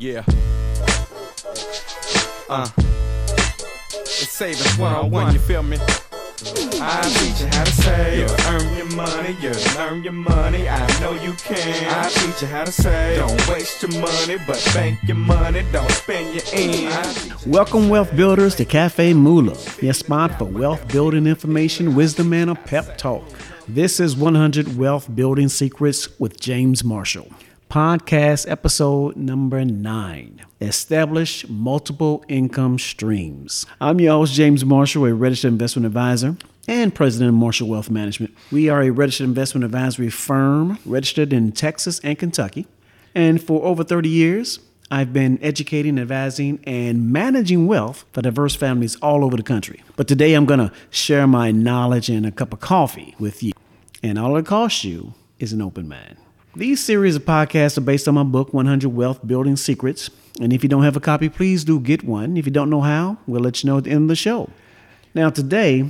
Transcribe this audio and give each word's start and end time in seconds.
Yeah. 0.00 0.24
Uh. 2.48 2.66
It's 3.92 4.30
savings 4.30 4.78
one 4.78 4.94
on 4.94 5.10
one, 5.10 5.34
you 5.34 5.38
feel 5.38 5.62
me? 5.62 5.76
I 5.78 7.02
teach 7.18 7.42
you 7.42 7.46
how 7.48 7.64
to 7.64 7.70
save. 7.70 8.18
You 8.18 8.36
earn 8.46 8.76
your 8.78 8.96
money, 8.96 9.36
you 9.42 9.52
earn 9.76 10.02
your 10.02 10.14
money. 10.14 10.70
I 10.70 11.00
know 11.02 11.12
you 11.12 11.34
can. 11.34 11.86
I 11.90 12.08
teach 12.08 12.40
you 12.40 12.48
how 12.48 12.64
to 12.64 12.72
save. 12.72 13.18
Don't 13.18 13.46
waste 13.46 13.82
your 13.82 14.00
money, 14.00 14.38
but 14.46 14.70
bank 14.72 14.98
your 15.02 15.18
money. 15.18 15.66
Don't 15.70 15.90
spend 15.90 16.34
your 16.34 16.44
ends. 16.54 17.46
Welcome, 17.46 17.90
wealth 17.90 18.16
builders, 18.16 18.54
to 18.54 18.64
Cafe 18.64 19.12
Moolah, 19.12 19.58
your 19.82 19.92
spot 19.92 20.38
for 20.38 20.46
wealth 20.46 20.90
building 20.90 21.26
information, 21.26 21.94
wisdom, 21.94 22.32
and 22.32 22.48
a 22.48 22.54
pep 22.54 22.96
talk. 22.96 23.22
This 23.68 24.00
is 24.00 24.16
100 24.16 24.78
Wealth 24.78 25.14
Building 25.14 25.50
Secrets 25.50 26.18
with 26.18 26.40
James 26.40 26.82
Marshall. 26.82 27.28
Podcast 27.70 28.50
episode 28.50 29.14
number 29.14 29.64
nine 29.64 30.44
Establish 30.60 31.48
Multiple 31.48 32.24
Income 32.26 32.80
Streams. 32.80 33.64
I'm 33.80 34.00
your 34.00 34.14
host, 34.14 34.34
James 34.34 34.64
Marshall, 34.64 35.06
a 35.06 35.14
registered 35.14 35.52
investment 35.52 35.86
advisor 35.86 36.36
and 36.66 36.92
president 36.92 37.28
of 37.28 37.36
Marshall 37.36 37.68
Wealth 37.68 37.88
Management. 37.88 38.36
We 38.50 38.68
are 38.68 38.82
a 38.82 38.90
registered 38.90 39.26
investment 39.28 39.64
advisory 39.64 40.10
firm 40.10 40.80
registered 40.84 41.32
in 41.32 41.52
Texas 41.52 42.00
and 42.00 42.18
Kentucky. 42.18 42.66
And 43.14 43.40
for 43.40 43.64
over 43.64 43.84
30 43.84 44.08
years, 44.08 44.58
I've 44.90 45.12
been 45.12 45.38
educating, 45.40 45.96
advising, 45.96 46.58
and 46.64 47.12
managing 47.12 47.68
wealth 47.68 48.04
for 48.12 48.20
diverse 48.20 48.56
families 48.56 48.96
all 48.96 49.24
over 49.24 49.36
the 49.36 49.44
country. 49.44 49.80
But 49.94 50.08
today 50.08 50.34
I'm 50.34 50.44
going 50.44 50.58
to 50.58 50.72
share 50.90 51.28
my 51.28 51.52
knowledge 51.52 52.08
and 52.08 52.26
a 52.26 52.32
cup 52.32 52.52
of 52.52 52.58
coffee 52.58 53.14
with 53.20 53.44
you. 53.44 53.52
And 54.02 54.18
all 54.18 54.36
it 54.38 54.46
costs 54.46 54.82
you 54.82 55.14
is 55.38 55.52
an 55.52 55.62
open 55.62 55.88
mind. 55.88 56.16
These 56.60 56.84
series 56.84 57.16
of 57.16 57.24
podcasts 57.24 57.78
are 57.78 57.80
based 57.80 58.06
on 58.06 58.16
my 58.16 58.22
book, 58.22 58.52
100 58.52 58.90
Wealth 58.90 59.26
Building 59.26 59.56
Secrets. 59.56 60.10
And 60.42 60.52
if 60.52 60.62
you 60.62 60.68
don't 60.68 60.82
have 60.82 60.94
a 60.94 61.00
copy, 61.00 61.30
please 61.30 61.64
do 61.64 61.80
get 61.80 62.04
one. 62.04 62.36
If 62.36 62.44
you 62.44 62.52
don't 62.52 62.68
know 62.68 62.82
how, 62.82 63.16
we'll 63.26 63.40
let 63.40 63.64
you 63.64 63.70
know 63.70 63.78
at 63.78 63.84
the 63.84 63.90
end 63.92 64.02
of 64.02 64.08
the 64.08 64.14
show. 64.14 64.50
Now, 65.14 65.30
today, 65.30 65.88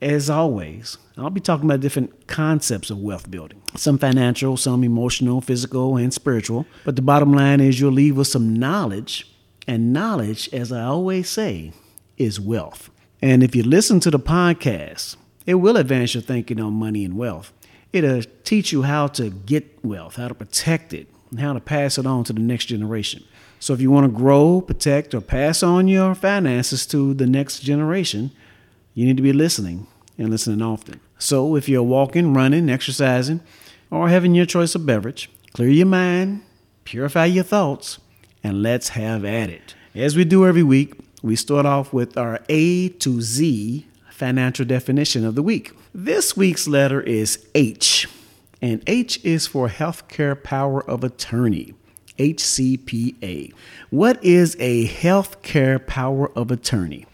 as 0.00 0.30
always, 0.30 0.96
I'll 1.18 1.30
be 1.30 1.40
talking 1.40 1.64
about 1.64 1.80
different 1.80 2.28
concepts 2.28 2.88
of 2.88 2.98
wealth 2.98 3.32
building 3.32 3.60
some 3.74 3.98
financial, 3.98 4.56
some 4.56 4.84
emotional, 4.84 5.40
physical, 5.40 5.96
and 5.96 6.14
spiritual. 6.14 6.66
But 6.84 6.94
the 6.94 7.02
bottom 7.02 7.32
line 7.32 7.58
is 7.58 7.80
you'll 7.80 7.90
leave 7.90 8.16
with 8.16 8.28
some 8.28 8.54
knowledge. 8.54 9.28
And 9.66 9.92
knowledge, 9.92 10.48
as 10.52 10.70
I 10.70 10.84
always 10.84 11.28
say, 11.28 11.72
is 12.16 12.38
wealth. 12.38 12.90
And 13.20 13.42
if 13.42 13.56
you 13.56 13.64
listen 13.64 13.98
to 13.98 14.10
the 14.12 14.20
podcast, 14.20 15.16
it 15.46 15.54
will 15.54 15.76
advance 15.76 16.14
your 16.14 16.22
thinking 16.22 16.60
on 16.60 16.74
money 16.74 17.04
and 17.04 17.16
wealth. 17.18 17.52
It'll 17.92 18.22
teach 18.44 18.72
you 18.72 18.82
how 18.82 19.06
to 19.08 19.30
get 19.30 19.84
wealth, 19.84 20.16
how 20.16 20.28
to 20.28 20.34
protect 20.34 20.94
it, 20.94 21.08
and 21.30 21.40
how 21.40 21.52
to 21.52 21.60
pass 21.60 21.98
it 21.98 22.06
on 22.06 22.24
to 22.24 22.32
the 22.32 22.40
next 22.40 22.66
generation. 22.66 23.24
So 23.60 23.74
if 23.74 23.80
you 23.80 23.90
want 23.90 24.06
to 24.06 24.16
grow, 24.16 24.60
protect, 24.60 25.14
or 25.14 25.20
pass 25.20 25.62
on 25.62 25.88
your 25.88 26.14
finances 26.14 26.86
to 26.86 27.14
the 27.14 27.26
next 27.26 27.60
generation, 27.60 28.32
you 28.94 29.06
need 29.06 29.16
to 29.16 29.22
be 29.22 29.32
listening 29.32 29.86
and 30.18 30.30
listening 30.30 30.62
often. 30.62 31.00
So 31.18 31.54
if 31.54 31.68
you're 31.68 31.82
walking, 31.82 32.34
running, 32.34 32.68
exercising, 32.68 33.40
or 33.90 34.08
having 34.08 34.34
your 34.34 34.46
choice 34.46 34.74
of 34.74 34.86
beverage, 34.86 35.30
clear 35.52 35.68
your 35.68 35.86
mind, 35.86 36.42
purify 36.84 37.26
your 37.26 37.44
thoughts, 37.44 37.98
and 38.42 38.62
let's 38.62 38.90
have 38.90 39.24
at 39.24 39.50
it. 39.50 39.74
As 39.94 40.16
we 40.16 40.24
do 40.24 40.46
every 40.46 40.62
week, 40.62 40.94
we 41.22 41.36
start 41.36 41.66
off 41.66 41.92
with 41.92 42.16
our 42.16 42.40
A 42.48 42.88
to 42.88 43.20
Z 43.20 43.86
financial 44.10 44.64
definition 44.64 45.24
of 45.24 45.34
the 45.34 45.42
week. 45.42 45.72
This 45.94 46.34
week's 46.34 46.66
letter 46.66 47.02
is 47.02 47.46
H, 47.54 48.08
and 48.62 48.82
H 48.86 49.22
is 49.22 49.46
for 49.46 49.68
Healthcare 49.68 50.42
Power 50.42 50.82
of 50.88 51.04
Attorney. 51.04 51.74
HCPA. 52.18 53.52
What 53.90 54.24
is 54.24 54.56
a 54.58 54.86
healthcare 54.86 55.86
power 55.86 56.30
of 56.32 56.50
attorney? 56.50 57.04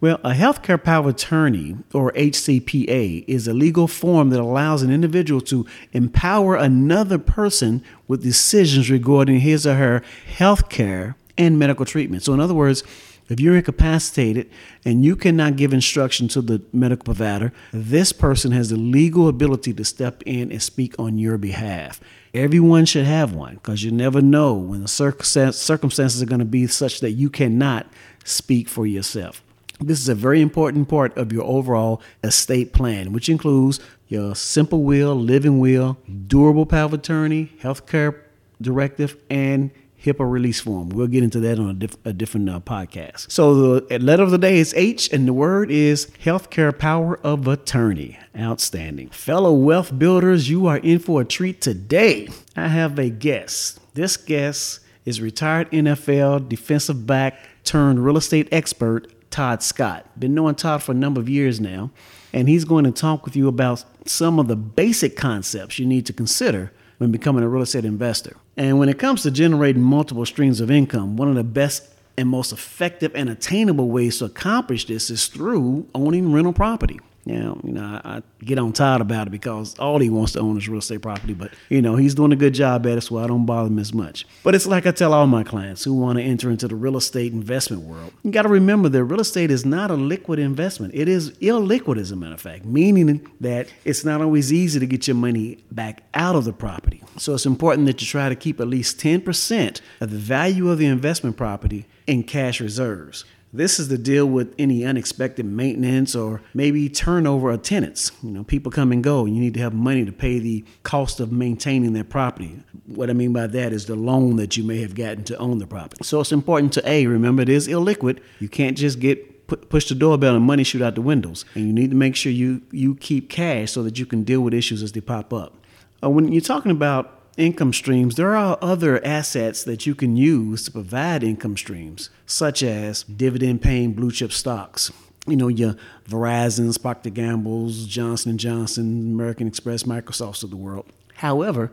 Well, 0.00 0.18
a 0.24 0.32
healthcare 0.32 0.82
power 0.82 1.08
of 1.08 1.14
attorney, 1.14 1.76
or 1.92 2.10
HCPA, 2.12 3.24
is 3.28 3.46
a 3.46 3.54
legal 3.54 3.86
form 3.86 4.30
that 4.30 4.40
allows 4.40 4.82
an 4.82 4.90
individual 4.90 5.40
to 5.42 5.64
empower 5.92 6.56
another 6.56 7.18
person 7.18 7.84
with 8.08 8.24
decisions 8.24 8.90
regarding 8.90 9.40
his 9.40 9.64
or 9.64 9.76
her 9.76 10.02
healthcare 10.38 11.14
and 11.38 11.56
medical 11.56 11.84
treatment. 11.84 12.24
So, 12.24 12.34
in 12.34 12.40
other 12.40 12.54
words, 12.54 12.82
if 13.28 13.40
you're 13.40 13.56
incapacitated 13.56 14.50
and 14.84 15.04
you 15.04 15.16
cannot 15.16 15.56
give 15.56 15.72
instruction 15.72 16.28
to 16.28 16.42
the 16.42 16.62
medical 16.72 17.04
provider, 17.04 17.52
this 17.72 18.12
person 18.12 18.52
has 18.52 18.70
the 18.70 18.76
legal 18.76 19.28
ability 19.28 19.72
to 19.72 19.84
step 19.84 20.22
in 20.26 20.52
and 20.52 20.62
speak 20.62 20.94
on 20.98 21.18
your 21.18 21.38
behalf. 21.38 22.00
Everyone 22.34 22.84
should 22.84 23.06
have 23.06 23.34
one 23.34 23.54
because 23.54 23.84
you 23.84 23.90
never 23.90 24.20
know 24.20 24.54
when 24.54 24.82
the 24.82 24.88
circumstances 24.88 26.22
are 26.22 26.26
going 26.26 26.38
to 26.40 26.44
be 26.44 26.66
such 26.66 27.00
that 27.00 27.12
you 27.12 27.30
cannot 27.30 27.86
speak 28.24 28.68
for 28.68 28.86
yourself. 28.86 29.42
This 29.80 30.00
is 30.00 30.08
a 30.08 30.14
very 30.14 30.40
important 30.40 30.88
part 30.88 31.16
of 31.16 31.32
your 31.32 31.44
overall 31.44 32.00
estate 32.22 32.72
plan, 32.72 33.12
which 33.12 33.28
includes 33.28 33.80
your 34.08 34.34
simple 34.34 34.82
will, 34.82 35.14
living 35.14 35.58
will, 35.58 35.96
durable 36.26 36.66
power 36.66 36.84
of 36.84 36.94
attorney, 36.94 37.52
healthcare 37.60 38.20
directive, 38.60 39.16
and 39.30 39.70
HIPAA 40.04 40.30
release 40.30 40.60
form. 40.60 40.90
We'll 40.90 41.06
get 41.06 41.22
into 41.22 41.40
that 41.40 41.58
on 41.58 41.70
a, 41.70 41.74
diff- 41.74 41.96
a 42.04 42.12
different 42.12 42.48
uh, 42.50 42.60
podcast. 42.60 43.30
So 43.30 43.80
the 43.80 43.98
letter 43.98 44.22
of 44.22 44.30
the 44.30 44.38
day 44.38 44.58
is 44.58 44.74
H, 44.74 45.10
and 45.12 45.26
the 45.26 45.32
word 45.32 45.70
is 45.70 46.06
healthcare 46.22 46.76
power 46.78 47.18
of 47.24 47.48
attorney. 47.48 48.18
Outstanding. 48.38 49.08
Fellow 49.10 49.52
wealth 49.52 49.98
builders, 49.98 50.50
you 50.50 50.66
are 50.66 50.78
in 50.78 50.98
for 50.98 51.22
a 51.22 51.24
treat 51.24 51.60
today. 51.60 52.28
I 52.54 52.68
have 52.68 52.98
a 52.98 53.08
guest. 53.08 53.80
This 53.94 54.16
guest 54.16 54.80
is 55.04 55.20
retired 55.20 55.70
NFL 55.70 56.48
defensive 56.48 57.06
back 57.06 57.38
turned 57.64 58.04
real 58.04 58.16
estate 58.16 58.48
expert, 58.52 59.08
Todd 59.30 59.62
Scott. 59.62 60.06
Been 60.18 60.34
knowing 60.34 60.54
Todd 60.54 60.82
for 60.82 60.92
a 60.92 60.94
number 60.94 61.20
of 61.20 61.28
years 61.28 61.60
now, 61.60 61.90
and 62.32 62.48
he's 62.48 62.64
going 62.64 62.84
to 62.84 62.92
talk 62.92 63.24
with 63.24 63.36
you 63.36 63.48
about 63.48 63.84
some 64.06 64.38
of 64.38 64.48
the 64.48 64.56
basic 64.56 65.16
concepts 65.16 65.78
you 65.78 65.86
need 65.86 66.06
to 66.06 66.12
consider 66.12 66.72
when 66.98 67.10
becoming 67.10 67.42
a 67.42 67.48
real 67.48 67.62
estate 67.62 67.84
investor. 67.84 68.36
And 68.56 68.78
when 68.78 68.88
it 68.88 68.98
comes 68.98 69.22
to 69.22 69.30
generating 69.30 69.82
multiple 69.82 70.24
streams 70.26 70.60
of 70.60 70.70
income, 70.70 71.16
one 71.16 71.28
of 71.28 71.34
the 71.34 71.44
best 71.44 71.88
and 72.16 72.28
most 72.28 72.52
effective 72.52 73.12
and 73.14 73.28
attainable 73.28 73.88
ways 73.88 74.18
to 74.18 74.26
accomplish 74.26 74.86
this 74.86 75.10
is 75.10 75.26
through 75.26 75.88
owning 75.94 76.32
rental 76.32 76.52
property. 76.52 77.00
Now, 77.26 77.58
you 77.64 77.72
know, 77.72 78.00
I, 78.04 78.16
I, 78.16 78.22
get 78.44 78.58
on 78.58 78.72
Todd 78.72 79.00
about 79.00 79.28
it 79.28 79.30
because 79.30 79.78
all 79.78 79.98
he 79.98 80.10
wants 80.10 80.32
to 80.32 80.40
own 80.40 80.58
is 80.58 80.68
real 80.68 80.80
estate 80.80 81.00
property, 81.00 81.32
but 81.32 81.52
you 81.70 81.80
know, 81.80 81.96
he's 81.96 82.14
doing 82.14 82.32
a 82.32 82.36
good 82.36 82.52
job 82.52 82.86
at 82.86 82.98
it, 82.98 83.00
so 83.00 83.18
I 83.18 83.26
don't 83.26 83.46
bother 83.46 83.68
him 83.68 83.78
as 83.78 83.94
much. 83.94 84.26
But 84.42 84.54
it's 84.54 84.66
like 84.66 84.86
I 84.86 84.90
tell 84.90 85.14
all 85.14 85.26
my 85.26 85.42
clients 85.42 85.84
who 85.84 85.94
want 85.94 86.18
to 86.18 86.24
enter 86.24 86.50
into 86.50 86.68
the 86.68 86.76
real 86.76 86.96
estate 86.96 87.32
investment 87.32 87.82
world. 87.82 88.12
You 88.22 88.30
got 88.30 88.42
to 88.42 88.50
remember 88.50 88.90
that 88.90 89.04
real 89.04 89.20
estate 89.20 89.50
is 89.50 89.64
not 89.64 89.90
a 89.90 89.94
liquid 89.94 90.38
investment. 90.38 90.94
It 90.94 91.08
is 91.08 91.30
illiquid, 91.38 91.98
as 91.98 92.10
a 92.10 92.16
matter 92.16 92.34
of 92.34 92.40
fact, 92.40 92.66
meaning 92.66 93.26
that 93.40 93.68
it's 93.84 94.04
not 94.04 94.20
always 94.20 94.52
easy 94.52 94.78
to 94.78 94.86
get 94.86 95.08
your 95.08 95.16
money 95.16 95.64
back 95.70 96.02
out 96.12 96.36
of 96.36 96.44
the 96.44 96.52
property. 96.52 97.02
So 97.16 97.34
it's 97.34 97.46
important 97.46 97.86
that 97.86 98.02
you 98.02 98.06
try 98.06 98.28
to 98.28 98.36
keep 98.36 98.60
at 98.60 98.68
least 98.68 98.98
10% 98.98 99.80
of 100.00 100.10
the 100.10 100.18
value 100.18 100.70
of 100.70 100.78
the 100.78 100.86
investment 100.86 101.36
property 101.36 101.86
in 102.06 102.22
cash 102.24 102.60
reserves. 102.60 103.24
This 103.54 103.78
is 103.78 103.86
to 103.86 103.98
deal 103.98 104.26
with 104.26 104.52
any 104.58 104.84
unexpected 104.84 105.46
maintenance 105.46 106.16
or 106.16 106.42
maybe 106.54 106.88
turnover 106.88 107.52
of 107.52 107.62
tenants. 107.62 108.10
You 108.20 108.32
know, 108.32 108.42
people 108.42 108.72
come 108.72 108.90
and 108.90 109.02
go, 109.02 109.24
and 109.24 109.36
you 109.36 109.40
need 109.40 109.54
to 109.54 109.60
have 109.60 109.72
money 109.72 110.04
to 110.04 110.10
pay 110.10 110.40
the 110.40 110.64
cost 110.82 111.20
of 111.20 111.30
maintaining 111.30 111.92
their 111.92 112.02
property. 112.02 112.60
What 112.86 113.10
I 113.10 113.12
mean 113.12 113.32
by 113.32 113.46
that 113.46 113.72
is 113.72 113.86
the 113.86 113.94
loan 113.94 114.34
that 114.36 114.56
you 114.56 114.64
may 114.64 114.80
have 114.80 114.96
gotten 114.96 115.22
to 115.24 115.38
own 115.38 115.60
the 115.60 115.68
property. 115.68 116.02
So 116.02 116.20
it's 116.20 116.32
important 116.32 116.72
to 116.72 116.88
A, 116.88 117.06
remember 117.06 117.42
it 117.42 117.48
is 117.48 117.68
illiquid. 117.68 118.18
You 118.40 118.48
can't 118.48 118.76
just 118.76 118.98
get 118.98 119.30
push 119.46 119.88
the 119.88 119.94
doorbell 119.94 120.34
and 120.34 120.44
money 120.44 120.64
shoot 120.64 120.82
out 120.82 120.96
the 120.96 121.02
windows. 121.02 121.44
And 121.54 121.64
you 121.64 121.72
need 121.72 121.90
to 121.90 121.96
make 121.96 122.16
sure 122.16 122.32
you 122.32 122.62
you 122.72 122.96
keep 122.96 123.30
cash 123.30 123.70
so 123.70 123.84
that 123.84 124.00
you 124.00 124.06
can 124.06 124.24
deal 124.24 124.40
with 124.40 124.52
issues 124.52 124.82
as 124.82 124.90
they 124.90 125.00
pop 125.00 125.32
up. 125.32 125.54
Uh, 126.02 126.10
when 126.10 126.32
you're 126.32 126.40
talking 126.40 126.72
about 126.72 127.20
income 127.36 127.72
streams, 127.72 128.16
there 128.16 128.36
are 128.36 128.58
other 128.60 129.04
assets 129.04 129.64
that 129.64 129.86
you 129.86 129.94
can 129.94 130.16
use 130.16 130.64
to 130.64 130.70
provide 130.70 131.22
income 131.22 131.56
streams, 131.56 132.10
such 132.26 132.62
as 132.62 133.02
dividend 133.04 133.62
paying 133.62 133.92
blue 133.92 134.10
chip 134.10 134.32
stocks. 134.32 134.92
You 135.26 135.36
know, 135.36 135.48
your 135.48 135.76
Verizon's, 136.08 136.76
Procter 136.76 137.10
Gamble's, 137.10 137.86
Johnson 137.86 138.36
& 138.36 138.38
Johnson, 138.38 139.12
American 139.12 139.46
Express, 139.46 139.84
Microsoft's 139.84 140.42
of 140.42 140.50
the 140.50 140.56
world. 140.56 140.86
However, 141.14 141.72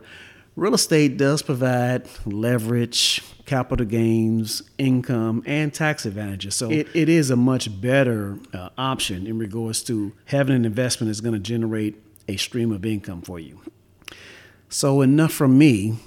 real 0.56 0.74
estate 0.74 1.18
does 1.18 1.42
provide 1.42 2.08
leverage, 2.24 3.22
capital 3.44 3.84
gains, 3.84 4.62
income, 4.78 5.42
and 5.44 5.72
tax 5.72 6.06
advantages. 6.06 6.54
So 6.54 6.70
it, 6.70 6.88
it 6.94 7.08
is 7.10 7.30
a 7.30 7.36
much 7.36 7.80
better 7.80 8.38
uh, 8.54 8.70
option 8.78 9.26
in 9.26 9.38
regards 9.38 9.82
to 9.84 10.12
having 10.26 10.56
an 10.56 10.64
investment 10.64 11.08
that's 11.10 11.20
going 11.20 11.34
to 11.34 11.40
generate 11.40 12.02
a 12.28 12.36
stream 12.36 12.72
of 12.72 12.86
income 12.86 13.20
for 13.20 13.38
you. 13.38 13.60
So 14.72 15.02
enough 15.02 15.34
from 15.34 15.58
me. 15.58 15.98